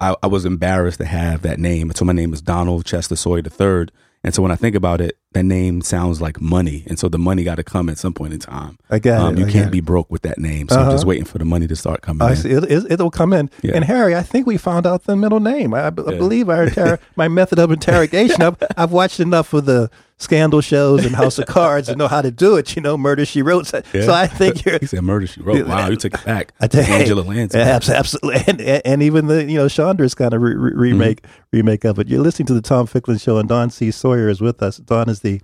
[0.00, 1.88] I, I, was embarrassed to have that name.
[1.88, 3.86] And so my name is Donald Chester Sawyer III.
[4.24, 7.18] And so when I think about it, that name sounds like money, and so the
[7.18, 8.78] money got to come at some point in time.
[8.88, 9.40] I get um, it.
[9.40, 10.86] You I can't be broke with that name, so uh-huh.
[10.86, 12.22] I'm just waiting for the money to start coming.
[12.22, 12.36] I in.
[12.36, 12.48] see.
[12.48, 13.50] It, will come in.
[13.60, 13.72] Yeah.
[13.74, 15.74] And Harry, I think we found out the middle name.
[15.74, 15.90] I, I yeah.
[15.90, 18.40] believe our inter- my method of interrogation.
[18.40, 22.22] I've, I've watched enough of the scandal shows and House of Cards and know how
[22.22, 22.74] to do it.
[22.76, 23.66] You know, Murder She Wrote.
[23.66, 24.02] So, yeah.
[24.02, 24.78] so I think you're.
[24.84, 25.66] He said Murder She Wrote.
[25.66, 26.52] Wow, you took it back.
[26.60, 27.64] I tell Angela Lansbury.
[27.64, 31.42] Absolutely, and, and, even the you know Shonda's kind of re- re- remake mm-hmm.
[31.52, 32.08] remake of it.
[32.08, 33.90] You're listening to the Tom Ficklin Show, and Don C.
[33.90, 34.78] Sawyer is with us.
[34.78, 35.40] Don is the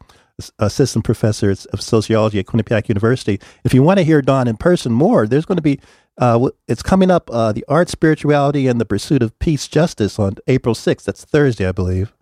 [0.59, 3.39] assistant professor of sociology at Quinnipiac University.
[3.65, 5.81] If you want to hear Don in person more, there's going to be
[6.19, 10.37] uh, it's coming up uh, the art, spirituality, and the pursuit of peace, justice on
[10.47, 11.05] April 6th.
[11.05, 12.13] That's Thursday, I believe.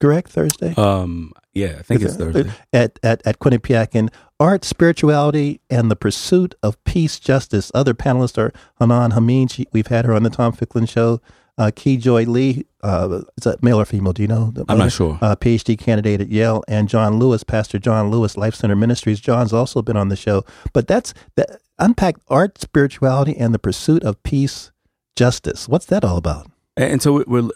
[0.00, 0.74] Correct, Thursday.
[0.76, 5.96] Um, yeah, I think it's Thursday at at at Quinnipiac and art, spirituality, and the
[5.96, 7.70] pursuit of peace, justice.
[7.74, 9.50] Other panelists are Hanan Hameen.
[9.50, 11.20] She, we've had her on the Tom Ficklin Show.
[11.58, 14.14] Uh, Key Joy Lee, uh, is that male or female?
[14.14, 14.50] Do you know?
[14.68, 15.18] I'm not sure.
[15.20, 19.20] Uh, PhD candidate at Yale, and John Lewis, Pastor John Lewis, Life Center Ministries.
[19.20, 20.42] John's also been on the show.
[20.72, 24.72] But that's that unpack art, spirituality, and the pursuit of peace,
[25.16, 25.68] justice.
[25.68, 26.50] What's that all about?
[26.78, 27.50] And so we're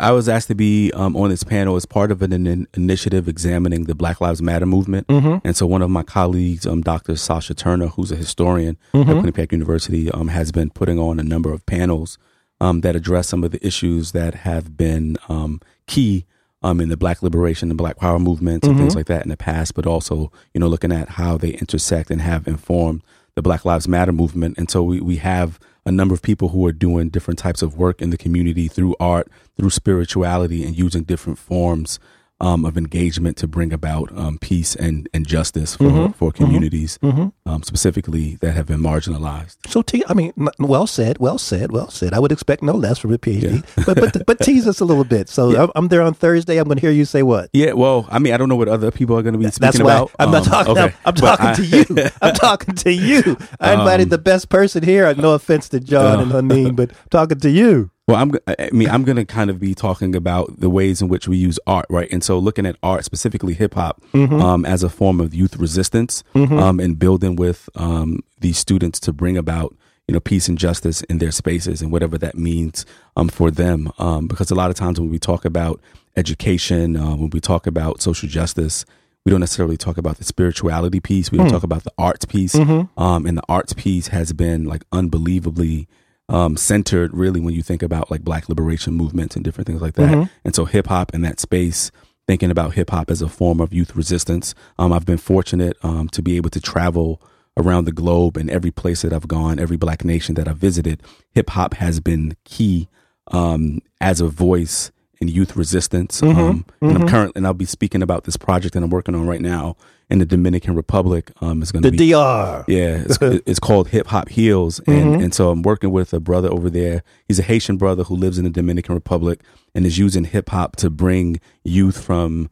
[0.00, 3.28] I was asked to be um, on this panel as part of an, an, initiative
[3.28, 5.06] examining the Black Lives Matter movement.
[5.06, 5.46] Mm-hmm.
[5.46, 7.14] And so one of my colleagues, um, Dr.
[7.14, 9.08] Sasha Turner, who's a historian mm-hmm.
[9.08, 12.18] at Quinnipiac University, um, has been putting on a number of panels
[12.60, 16.26] um, that address some of the issues that have been um, key
[16.62, 19.36] um, in the Black liberation and Black Power movements and things like that in the
[19.36, 23.02] past, but also you know looking at how they intersect and have informed
[23.34, 24.56] the Black Lives Matter movement.
[24.56, 27.76] And so we we have a number of people who are doing different types of
[27.76, 31.98] work in the community through art, through spirituality, and using different forms
[32.40, 36.98] um, of engagement to bring about um, peace and, and justice for, for communities,
[37.46, 39.56] Um, specifically that have been marginalized.
[39.68, 42.12] So, te- I mean, well said, well said, well said.
[42.12, 43.62] I would expect no less from a PhD.
[43.86, 45.28] but but but tease us a little bit.
[45.28, 46.56] So I'm, I'm there on Thursday.
[46.58, 47.50] I'm going to hear you say what?
[47.52, 49.60] Yeah, well, I mean, I don't know what other people are going to be speaking
[49.60, 50.10] That's why about.
[50.18, 50.72] I'm not Um, talking.
[50.78, 50.94] okay.
[51.04, 52.08] I'm, I'm talking I- Um, to you.
[52.22, 53.36] I'm talking to you.
[53.60, 55.14] I invited the best person here.
[55.14, 57.90] No offense to John and Haneen, but I'm talking to you.
[58.06, 58.32] Well, I'm.
[58.46, 61.38] I mean, I'm going to kind of be talking about the ways in which we
[61.38, 62.06] use art, right?
[62.12, 64.40] And so, looking at art, specifically hip hop, Mm-hmm.
[64.42, 69.12] um, as a form of youth resistance, um, and building with um, these students to
[69.12, 69.74] bring about,
[70.06, 72.84] you know, peace and justice in their spaces, and whatever that means
[73.16, 73.90] um, for them.
[73.98, 75.80] Um, because a lot of times when we talk about
[76.14, 78.84] education, uh, when we talk about social justice,
[79.24, 81.32] we don't necessarily talk about the spirituality piece.
[81.32, 82.54] We don't talk about the arts piece.
[82.54, 85.88] Um, and the arts piece has been like unbelievably
[86.28, 89.94] um, centered really when you think about like black liberation movements and different things like
[89.94, 90.10] that.
[90.44, 91.90] And so hip hop in that space,
[92.26, 94.54] thinking about hip hop as a form of youth resistance.
[94.78, 97.20] Um, I've been fortunate um, to be able to travel
[97.56, 101.02] around the globe and every place that I've gone, every black nation that I've visited,
[101.32, 102.88] hip hop has been key
[103.28, 106.20] um, as a voice in youth resistance.
[106.20, 106.38] Mm-hmm.
[106.38, 107.08] Um, and I'm mm-hmm.
[107.08, 109.76] currently, and I'll be speaking about this project that I'm working on right now
[110.10, 111.30] in the Dominican Republic.
[111.40, 112.64] Um, it's going to be the DR.
[112.68, 115.22] yeah, it's, it's called Hip Hop Heals, and mm-hmm.
[115.22, 117.02] and so I'm working with a brother over there.
[117.26, 119.42] He's a Haitian brother who lives in the Dominican Republic
[119.74, 122.50] and is using hip hop to bring youth from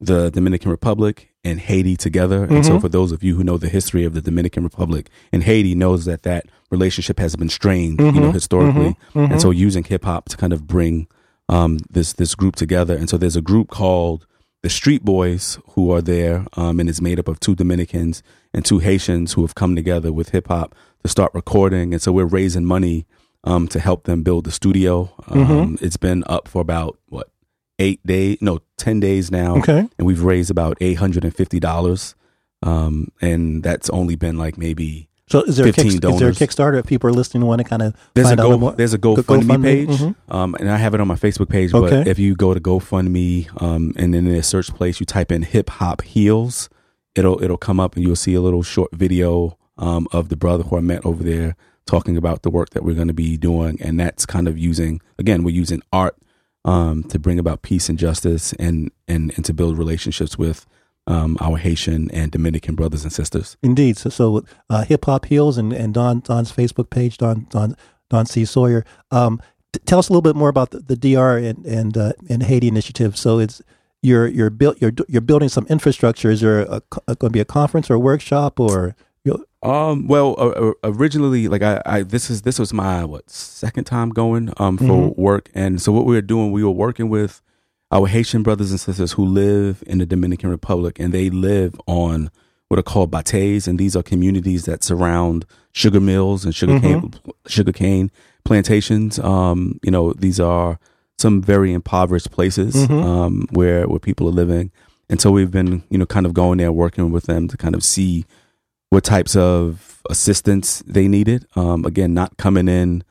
[0.00, 2.44] the Dominican Republic and Haiti together.
[2.44, 5.42] And so, for those of you who know the history of the Dominican Republic and
[5.42, 8.96] Haiti, knows that that relationship has been strained, you know, historically.
[9.14, 11.08] And so, using hip hop to kind of bring
[11.48, 12.96] um, this this group together.
[12.96, 14.26] And so, there's a group called
[14.62, 18.64] the Street Boys who are there, um, and it's made up of two Dominicans and
[18.64, 21.92] two Haitians who have come together with hip hop to start recording.
[21.92, 23.06] And so, we're raising money
[23.44, 25.10] um, to help them build the studio.
[25.28, 27.30] Um, It's been up for about what
[27.78, 29.88] eight days, no, ten days now Okay.
[29.98, 32.14] and we've raised about eight hundred and fifty dollars.
[32.60, 36.28] Um, and that's only been like maybe So is there, a 15 kick, is there
[36.28, 36.32] a.
[36.32, 38.72] Kickstarter if people are listening and want to kind of there's a go more?
[38.72, 40.14] there's a Go- GoFundMe, GoFundMe, page, mhm.
[40.28, 41.74] um, and I have it on my Facebook page.
[41.74, 41.98] Okay.
[41.98, 45.30] But if you go to GoFundMe, um, and then in the search place you type
[45.30, 46.70] in hip hop heals,
[47.14, 50.64] it'll it'll come up and you'll see a little short video um, of the brother
[50.64, 53.80] who I met over there talking about the work that we're going to be doing,
[53.82, 56.16] and that's kind of using again we're using art
[56.64, 60.66] um, to bring about peace and justice and and and to build relationships with
[61.08, 63.56] um, our Haitian and Dominican brothers and sisters.
[63.62, 63.96] Indeed.
[63.96, 67.74] So, so uh, Hip Hop Heals and, and Don Don's Facebook page, Don Don
[68.10, 68.84] Don C Sawyer.
[69.10, 69.40] Um,
[69.72, 72.42] t- tell us a little bit more about the, the DR and and uh, and
[72.44, 73.16] Haiti initiative.
[73.16, 73.62] So it's
[74.02, 76.30] you're you're built you're you're building some infrastructure.
[76.30, 78.94] Is there a, going to be a conference or a workshop or
[79.62, 80.06] Um.
[80.06, 84.52] Well, uh, originally, like I, I, this is this was my what second time going
[84.58, 87.42] um for work, and so what we were doing, we were working with
[87.90, 92.30] our Haitian brothers and sisters who live in the Dominican Republic, and they live on
[92.68, 97.14] what are called bateyes, and these are communities that surround sugar mills and sugar cane
[97.46, 98.10] sugar cane
[98.44, 99.18] plantations.
[99.18, 100.78] Um, you know, these are
[101.16, 104.70] some very impoverished places um, where where people are living,
[105.08, 107.74] and so we've been you know kind of going there working with them to kind
[107.74, 108.26] of see
[108.90, 111.46] what types of assistance they needed.
[111.56, 113.02] Um, again, not coming in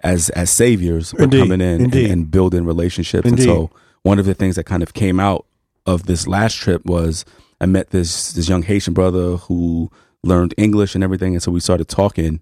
[0.00, 3.26] as as saviors, but Indeed, coming in and, and building relationships.
[3.26, 3.48] Indeed.
[3.48, 3.70] And so,
[4.06, 5.46] one of the things that kind of came out
[5.84, 7.24] of this last trip was
[7.60, 9.90] I met this this young Haitian brother who
[10.22, 12.40] learned English and everything, and so we started talking.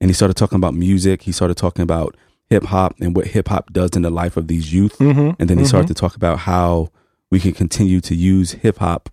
[0.00, 1.22] And he started talking about music.
[1.22, 2.16] He started talking about
[2.48, 4.96] hip hop and what hip hop does in the life of these youth.
[4.98, 5.32] Mm-hmm.
[5.38, 6.88] And then he started to talk about how
[7.30, 9.10] we can continue to use hip hop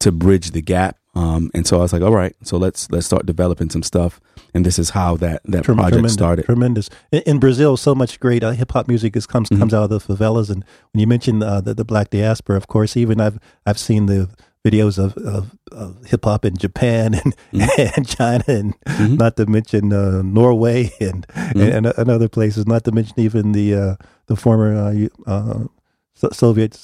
[0.00, 0.97] to bridge the gap.
[1.14, 4.20] Um, and so I was like, all right, so let's let's start developing some stuff.
[4.54, 6.44] And this is how that that Trem- project tremendous, started.
[6.44, 6.90] Tremendous.
[7.12, 9.58] In, in Brazil, so much great uh, hip hop music is comes Mm-hmm.
[9.60, 12.66] comes out of the favelas, and when you mentioned uh, the, the black diaspora, of
[12.68, 14.28] course, even I've I've seen the
[14.66, 17.80] videos of, of, of hip hop in Japan and, Mm-hmm.
[17.96, 21.60] and China, and not to mention uh, Norway and, Mm-hmm.
[21.60, 22.66] and and other places.
[22.66, 25.64] Not to mention even the uh, the former uh, uh,
[26.32, 26.78] Soviet,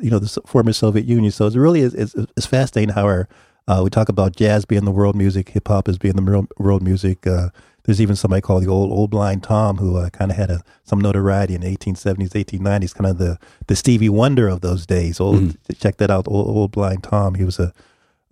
[0.00, 1.30] you know, the former Soviet Union.
[1.32, 3.28] So it's really is it's, it's fascinating how our
[3.70, 6.82] uh, we talk about jazz being the world music, hip hop is being the world,
[6.82, 7.24] music.
[7.24, 7.50] Uh,
[7.84, 10.62] there's even somebody called the old old blind Tom who uh, kind of had a,
[10.82, 15.20] some notoriety in the 1870s, 1890s, kind of the the Stevie Wonder of those days.
[15.20, 17.36] Old, check that out, old, old blind Tom.
[17.36, 17.72] He was a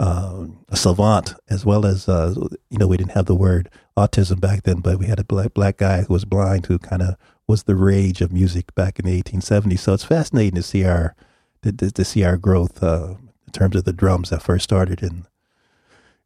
[0.01, 2.35] um, a savant as well as uh,
[2.69, 5.55] you know we didn't have the word autism back then, but we had a black
[5.55, 7.15] black guy who was blind who kind of
[7.47, 9.79] was the rage of music back in the 1870s.
[9.79, 11.15] So it's fascinating to see our
[11.63, 13.15] to, to, to see our growth uh,
[13.49, 15.27] in terms of the drums that first started in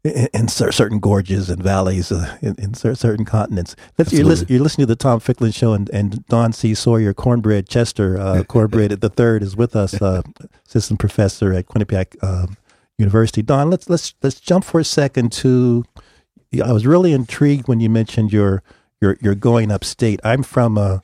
[0.04, 3.76] in, in certain gorges and valleys uh, in, in certain continents.
[4.11, 6.74] You're, listen, you're listening to the Tom Ficklin Show, and, and Don C.
[6.74, 10.22] Sawyer, Cornbread Chester, uh, Cornbread the third is with us, uh,
[10.66, 12.56] assistant professor at Quinnipiac um,
[12.98, 13.42] University.
[13.42, 15.85] Don, let's let's let's jump for a second to.
[16.62, 18.62] I was really intrigued when you mentioned your
[19.00, 20.20] your your going upstate.
[20.24, 20.98] I'm from uh,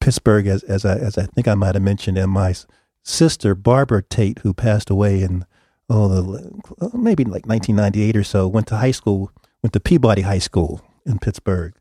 [0.00, 2.54] Pittsburgh, as as I as I think I might have mentioned, and my
[3.02, 5.44] sister Barbara Tate, who passed away in
[5.88, 10.38] oh the, maybe like 1998 or so, went to high school, went to Peabody High
[10.38, 11.74] School in Pittsburgh.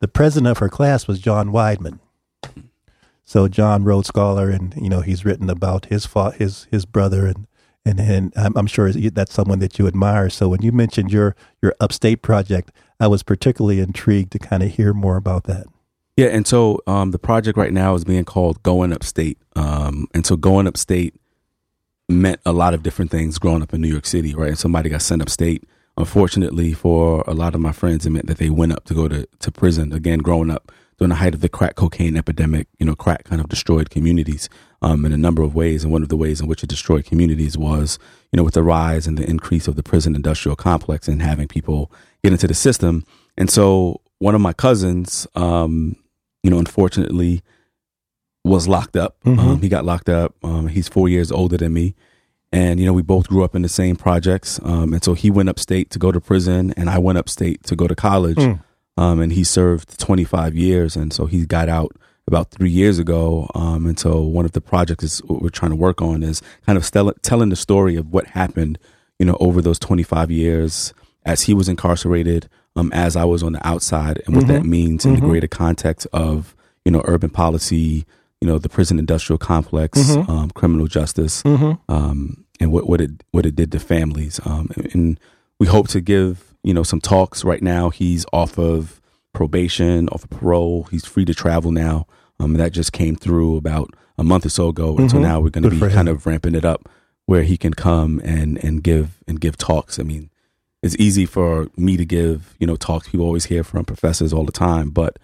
[0.00, 2.00] The president of her class was John Wideman.
[3.24, 7.46] So John Rhodes Scholar, and you know he's written about his his his brother, and
[7.84, 10.30] and and I'm, I'm sure that's someone that you admire.
[10.30, 14.70] So when you mentioned your your upstate project, I was particularly intrigued to kind of
[14.70, 15.66] hear more about that.
[16.16, 19.38] Yeah, and so um, the project right now is being called Going Upstate.
[19.54, 21.14] Um, and so Going Upstate
[22.08, 24.48] meant a lot of different things growing up in New York City, right?
[24.48, 25.64] And somebody got sent upstate.
[25.96, 29.08] Unfortunately, for a lot of my friends, it meant that they went up to go
[29.08, 29.92] to, to prison.
[29.92, 33.40] Again, growing up during the height of the crack cocaine epidemic, you know, crack kind
[33.40, 34.48] of destroyed communities
[34.82, 35.82] um, in a number of ways.
[35.82, 37.98] And one of the ways in which it destroyed communities was,
[38.32, 41.48] you know, with the rise and the increase of the prison industrial complex and having
[41.48, 41.90] people
[42.22, 43.04] get into the system.
[43.36, 45.96] And so one of my cousins, um,
[46.42, 47.42] you know, unfortunately
[48.46, 49.16] was locked up.
[49.24, 49.38] Mhm.
[49.38, 50.34] Um, he got locked up.
[50.42, 51.94] Um, he's four years older than me.
[52.52, 54.60] And, you know, we both grew up in the same projects.
[54.62, 57.76] Um, and so he went upstate to go to prison and I went upstate to
[57.76, 58.36] go to college.
[58.38, 58.60] Mm.
[58.96, 60.96] Um, and he served 25 years.
[60.96, 61.92] And so he got out
[62.28, 63.50] about three years ago.
[63.54, 66.84] Um, and so one of the projects we're trying to work on is kind of
[66.84, 68.78] stell- telling the story of what happened,
[69.18, 73.52] you know, over those 25 years as he was incarcerated, um, as I was on
[73.52, 76.54] the outside and what that means in the greater context of,
[76.84, 78.06] you know, urban policy,
[78.40, 81.42] you know, the prison industrial complex, um, criminal justice,
[81.88, 84.40] um, and what, what it what it did to families.
[84.44, 85.20] Um, and, and
[85.58, 87.44] we hope to give you know some talks.
[87.44, 89.00] Right now, he's off of
[89.32, 90.84] probation, off of parole.
[90.90, 92.06] He's free to travel now.
[92.38, 95.50] Um, that just came through about a month or so ago, and so now we're
[95.50, 96.88] going to be kind of ramping it up
[97.26, 99.98] where he can come and and give and give talks.
[99.98, 100.30] I mean,
[100.82, 103.08] it's easy for me to give you know talks.
[103.08, 105.18] People always hear from professors all the time, but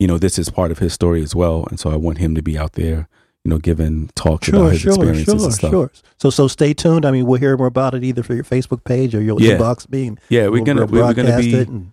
[0.00, 2.34] you know this is part of his story as well, and so I want him
[2.34, 3.08] to be out there,
[3.44, 5.70] you know, giving talks about Sure, his sure, experiences sure, and stuff.
[5.70, 5.92] sure.
[6.18, 7.04] So, so stay tuned.
[7.06, 9.56] I mean, we'll hear more about it either for your Facebook page or your Yeah.
[9.58, 10.18] inbox being.
[10.28, 11.92] Yeah, we're we'll- gonna we'll we're gonna be it and-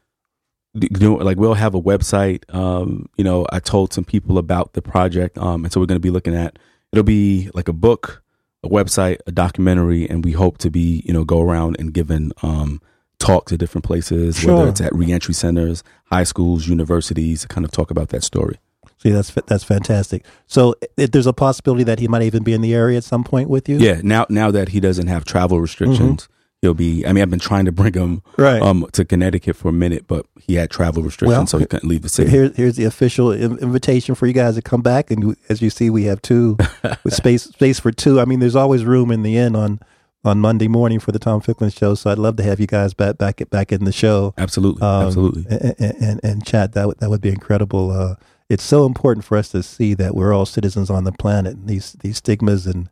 [0.80, 2.44] do like we'll have a website.
[2.54, 5.96] Um, you know, I told some people about the project, um, and so we're going
[6.02, 6.58] to be looking at
[6.92, 8.22] it'll be like a book,
[8.64, 12.32] a website, a documentary, and we hope to be you know go around and giving
[12.44, 12.80] um
[13.20, 14.56] talks to different places, Sure.
[14.58, 18.58] whether it's at reentry centers, high schools, universities, to kind of talk about that story.
[19.00, 20.26] See, that's that's fantastic.
[20.48, 23.48] So, there's a possibility that he might even be in the area at some point
[23.50, 23.78] with you.
[23.78, 26.28] Yeah, now now that he doesn't have travel restrictions.
[26.64, 27.06] He'll be.
[27.06, 28.42] I mean, I've been trying to bring him Mm-hmm.
[28.42, 28.60] Right.
[28.60, 31.88] um, to Connecticut for a minute, but he had travel restrictions, Well, so he couldn't
[31.88, 32.32] leave the city.
[32.32, 35.92] Here, here's the official invitation for you guys to come back, and as you see,
[35.92, 36.58] we have two
[37.04, 38.20] with space space for two.
[38.20, 39.80] I mean, there's always room in the inn on
[40.24, 41.96] on Monday morning for the Tom Ficklin show.
[41.96, 44.34] So I'd love to have you guys back back back in the show.
[44.38, 45.46] Absolutely, um, absolutely.
[45.50, 46.74] and, and, and chat.
[46.74, 47.92] That would, that would be incredible.
[47.92, 48.16] Uh,
[48.50, 51.56] it's so important for us to see that we're all citizens on the planet.
[51.56, 52.90] And these these stigmas and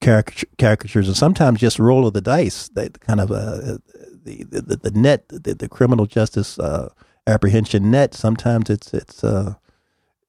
[0.00, 2.68] caricature, caricatures, and sometimes just roll of the dice.
[2.70, 3.78] That kind of uh,
[4.24, 6.90] the, the the net, the, the criminal justice uh,
[7.26, 8.14] apprehension net.
[8.14, 9.24] Sometimes it's it's.
[9.24, 9.54] Uh,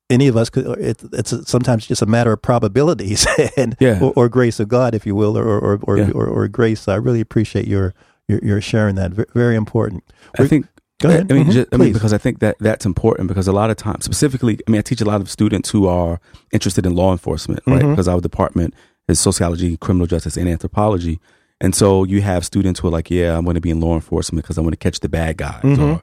[0.09, 0.65] any of us could.
[0.79, 3.99] It, it's sometimes just a matter of probabilities and Yeah.
[4.01, 6.11] or, or grace of God, if you will, or or or, Yeah.
[6.11, 6.81] or, or grace.
[6.81, 7.93] So I really appreciate your
[8.27, 9.11] your, your sharing that.
[9.11, 10.03] Ve- Very important.
[10.39, 10.67] I think.
[10.99, 11.31] Go ahead.
[11.31, 11.51] I mean, Mhm.
[11.51, 14.57] just, I mean, because I think that that's important because a lot of times, specifically,
[14.67, 16.19] I mean, I teach a lot of students who are
[16.51, 17.83] interested in law enforcement, right?
[17.83, 17.91] Mhm.
[17.91, 18.73] Because our department
[19.07, 21.19] is sociology, criminal justice, and anthropology.
[21.61, 23.93] And so you have students who are like, yeah, I'm going to be in law
[23.93, 25.61] enforcement because I want to catch the bad guys.
[25.61, 25.77] Mhm.
[25.97, 26.01] Or,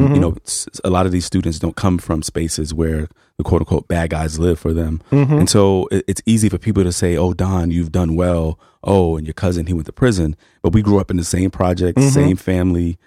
[0.00, 0.14] and, Mhm.
[0.14, 0.36] you know,
[0.84, 4.38] a lot of these students don't come from spaces where the quote unquote bad guys
[4.38, 5.00] live for them.
[5.10, 5.38] Mhm.
[5.40, 8.58] And so it's easy for people to say, oh, Don, you've done well.
[8.82, 10.36] Oh, and your cousin, he went to prison.
[10.62, 12.10] But we grew up in the same project, Mhm.
[12.10, 12.98] same family.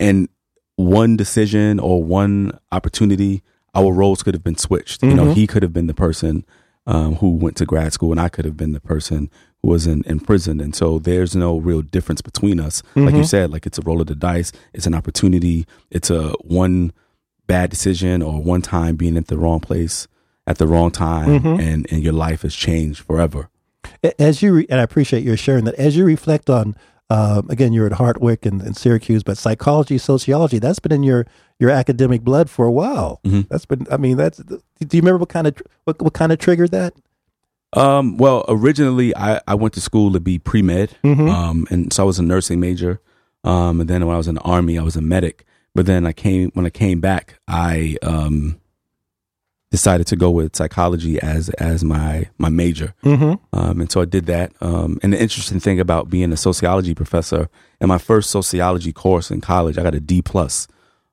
[0.00, 0.28] And
[0.76, 3.42] one decision or one opportunity,
[3.74, 5.02] our roles could have been switched.
[5.02, 5.34] You know, Mhm.
[5.34, 6.44] he could have been the person
[6.88, 9.28] um, who went to grad school, and I could have been the person
[9.66, 10.60] was in, in prison.
[10.60, 12.82] And so there's no real difference between us.
[12.94, 13.26] Like you Mhm.
[13.26, 16.92] said, like it's a roll of the dice, it's an opportunity, it's a one
[17.46, 20.08] bad decision or one time being at the wrong place
[20.46, 21.60] at the wrong time, Mhm.
[21.60, 23.48] and, and your life has changed forever.
[24.18, 25.74] as you re- and I appreciate your sharing that.
[25.76, 26.74] As you reflect on,
[27.10, 31.26] um, again, you're at Hartwick and, and Syracuse, but psychology, sociology, that's been in your
[31.58, 33.20] your academic blood for a while.
[33.24, 33.48] Mhm.
[33.48, 33.86] That's been.
[33.90, 34.38] I mean, that's.
[34.38, 34.58] Do
[34.92, 36.94] you remember what kind of what what kind of triggered that?
[37.76, 41.28] Um, well, originally I, I went to school to be pre med, Mm-hmm.
[41.28, 43.00] um, and so I was a nursing major.
[43.44, 45.44] Um, and then when I was in the army, I was a medic.
[45.74, 48.58] But then I came when I came back, I um,
[49.70, 52.94] decided to go with psychology as as my my major.
[53.04, 53.34] Mm-hmm.
[53.58, 54.52] Um, and so I did that.
[54.60, 57.48] Um, and the interesting thing about being a sociology professor
[57.80, 60.66] in my first sociology course in college, I got a D plus.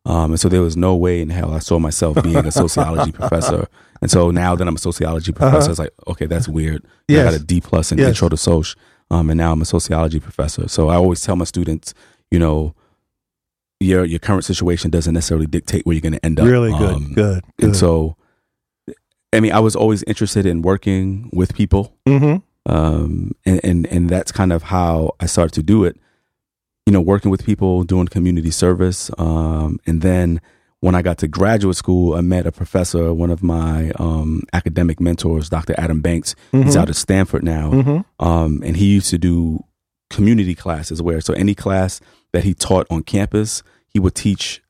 [0.06, 3.12] Um, and so there was no way in hell I saw myself being a sociology
[3.20, 3.68] professor.
[4.02, 6.84] And so now that I'm a sociology professor, it's like, okay, that's weird.
[7.10, 8.10] I got a D plus in Yes.
[8.10, 8.76] intro to Soch.
[9.10, 10.68] Um, and now I'm a sociology professor.
[10.68, 11.94] So I always tell my students,
[12.32, 12.74] you know,
[13.80, 16.48] your your current situation doesn't necessarily dictate where you're going to end up.
[16.48, 17.66] Really good, Um, good, good.
[17.66, 18.16] And so,
[19.34, 22.38] I mean, I was always interested in working with people mm-hmm.
[22.74, 25.98] um, and, and and that's kind of how I started to do it.
[26.86, 30.42] You know, working with people, doing community service, um, and then
[30.82, 35.00] when I got to graduate school, I met a professor, one of my um, academic
[35.00, 35.74] mentors, Dr.
[35.78, 36.36] Adam Banks.
[36.52, 38.26] He's out of Stanford now, Mm-hmm.
[38.26, 39.64] um, and he used to do
[40.10, 42.02] community classes where so any class
[42.34, 44.62] that he taught on campus, he would teach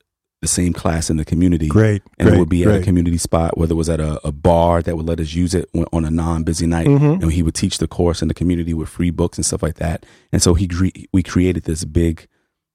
[0.44, 3.18] the same class in the community Great, and great, it would be at a community
[3.18, 6.04] spot, whether it was at a, a bar that would let us use it on
[6.04, 7.22] a non-busy night, Mhm.
[7.22, 9.76] and he would teach the course in the community with free books and stuff like
[9.76, 10.04] that.
[10.32, 12.26] And so he cre- we created this big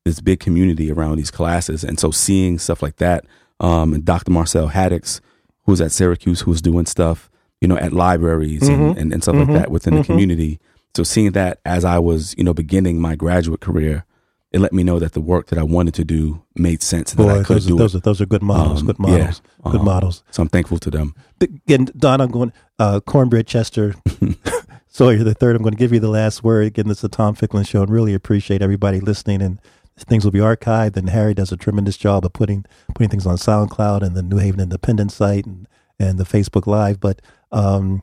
[0.06, 3.26] this big community around these classes, and so seeing stuff like that,
[3.60, 4.32] um, and Dr.
[4.32, 5.20] Marcelle Haddix,
[5.66, 7.30] who's at Syracuse, who's doing stuff,
[7.62, 10.60] you know, at libraries and, and, and stuff like that within the community.
[10.96, 14.06] So seeing that as I was, you know, beginning my graduate career,
[14.52, 17.24] it let me know that the work that I wanted to do made sense and
[17.24, 17.98] that I could those, are, do those it.
[18.00, 18.82] are those are good models.
[18.82, 19.42] Um, good yeah, models.
[19.64, 20.24] good um, models.
[20.32, 21.16] So I'm thankful to them.
[21.40, 22.54] Again, Don, I'm going.
[22.80, 23.96] Uh, Cornbread Chester
[24.88, 25.56] Sawyer the third.
[25.56, 26.66] I'm going to give you the last word.
[26.66, 29.42] Again, this is the Tom Ficklin Show, and really appreciate everybody listening.
[29.42, 29.62] And
[29.98, 30.98] things will be archived.
[30.98, 34.38] And Harry does a tremendous job of putting putting things on SoundCloud and the New
[34.38, 35.68] Haven Independent site and
[36.00, 37.00] and the Facebook Live.
[37.00, 37.22] But
[37.52, 38.02] um,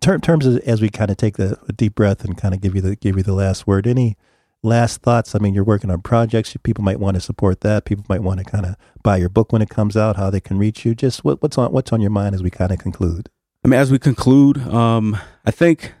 [0.00, 2.60] ter- terms of, as we kind of take the, a deep breath and kind of
[2.60, 3.86] give you the give you the last word.
[3.86, 4.16] Any
[4.62, 5.34] last thoughts?
[5.34, 6.56] I mean, you're working on projects.
[6.62, 7.84] People might want to support that.
[7.84, 10.16] People might want to kind of buy your book when it comes out.
[10.16, 10.94] How they can reach you?
[10.94, 13.28] Just what, what's on what's on your mind as we kind of conclude.
[13.64, 15.92] I mean, as we conclude, um, I think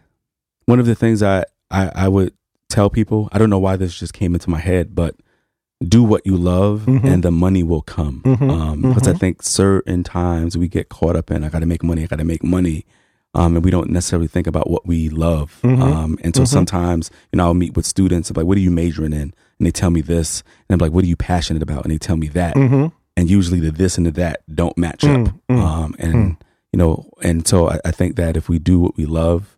[0.66, 2.32] one of the things I, I, I would
[2.68, 5.16] tell people, I don't know why this just came into my head, but
[5.86, 7.04] do what you love Mhm.
[7.04, 8.20] and the money will come.
[8.24, 11.66] Mhm, Um, because I think certain times we get caught up in, I got to
[11.66, 12.84] make money, I got to make money.
[13.34, 15.58] Um, and we don't necessarily think about what we love.
[15.62, 16.48] Mhm, Um, and so mhm.
[16.48, 19.32] sometimes, you know, I'll meet with students, I'm like, what are you majoring in?
[19.58, 20.42] And they tell me this.
[20.68, 21.84] And I'm like, what are you passionate about?
[21.84, 22.86] And they tell me that Mm-hmm.
[23.16, 25.20] and usually the this and the that don't match up.
[25.20, 26.36] Mm, mm, um, and
[26.72, 29.56] you know, and so I, I think that if we do what we love,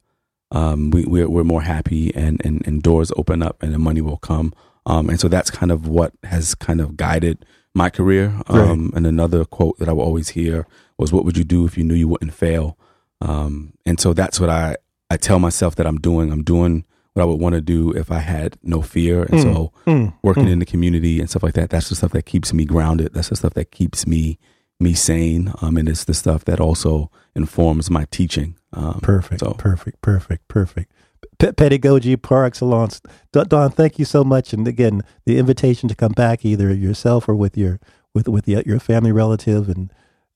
[0.51, 4.01] um, we we're, we're more happy, and, and and doors open up, and the money
[4.03, 4.53] will come.
[4.85, 7.45] Um, and so that's kind of what has kind of guided
[7.75, 8.35] my career.
[8.49, 10.67] Um, And another quote that I will always hear
[10.99, 12.77] was, "What would you do if you knew you wouldn't fail?"
[13.23, 14.77] Um, and so that's what I
[15.11, 16.33] I tell myself that I'm doing.
[16.33, 19.25] I'm doing what I would want to do if I had no fear.
[19.25, 21.71] And so mm, working in the community and stuff like that.
[21.71, 23.13] That's the stuff that keeps me grounded.
[23.13, 24.39] That's the stuff that keeps me
[24.81, 25.53] me sane.
[25.61, 28.57] Um, and it's the stuff that also informs my teaching.
[28.73, 29.41] Um, Perfect.
[29.41, 30.01] So Perfect.
[30.01, 30.49] Perfect.
[30.49, 30.91] Perfect.
[31.39, 33.01] P- pedagogy par excellence.
[33.33, 34.53] Don, Don, thank you so much.
[34.53, 37.79] And again, the invitation to come back either yourself or with your
[38.15, 39.93] with with the, your family relative, and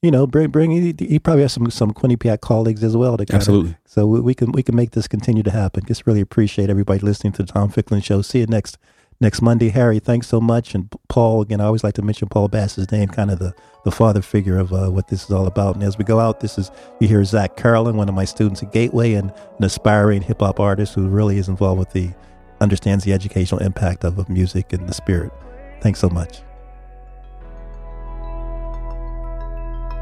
[0.07, 0.71] you know, bring bring.
[0.71, 3.17] You probably has some some Quinnipiac colleagues as well.
[3.17, 3.77] To Absolutely.
[3.85, 5.85] So we, we can we can make this continue to happen.
[5.85, 8.23] Just really appreciate everybody listening to the Tom Ficklin Show.
[8.23, 8.79] See you next
[9.21, 9.99] next Monday, Harry.
[9.99, 11.43] Thanks so much, and Paul.
[11.43, 13.53] Again, I always like to mention Paul Bass's name, kind of the
[13.85, 15.75] the father figure of uh, what this is all about.
[15.75, 18.63] And as we go out, this is you hear Zach Carolyn, one of my students
[18.63, 22.13] at Gateway, and an aspiring hip hop artist who really is involved with the
[22.61, 25.33] understands the educational impact of, of music and the spirit.
[25.81, 26.46] Thanks so much.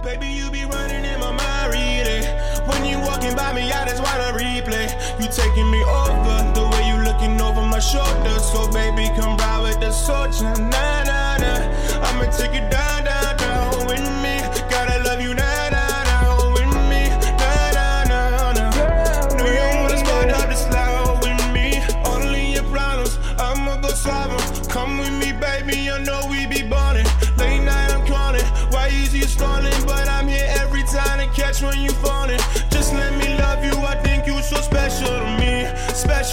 [0.05, 2.29] Baby, you be running in my mind, really.
[2.69, 4.93] When you walking by me, I just wanna replay.
[5.19, 8.39] You taking me over, the way you looking over my shoulder.
[8.39, 12.05] So baby, come ride with the soldier, nah nah nah.
[12.07, 12.94] I'ma take you down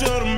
[0.02, 0.31] when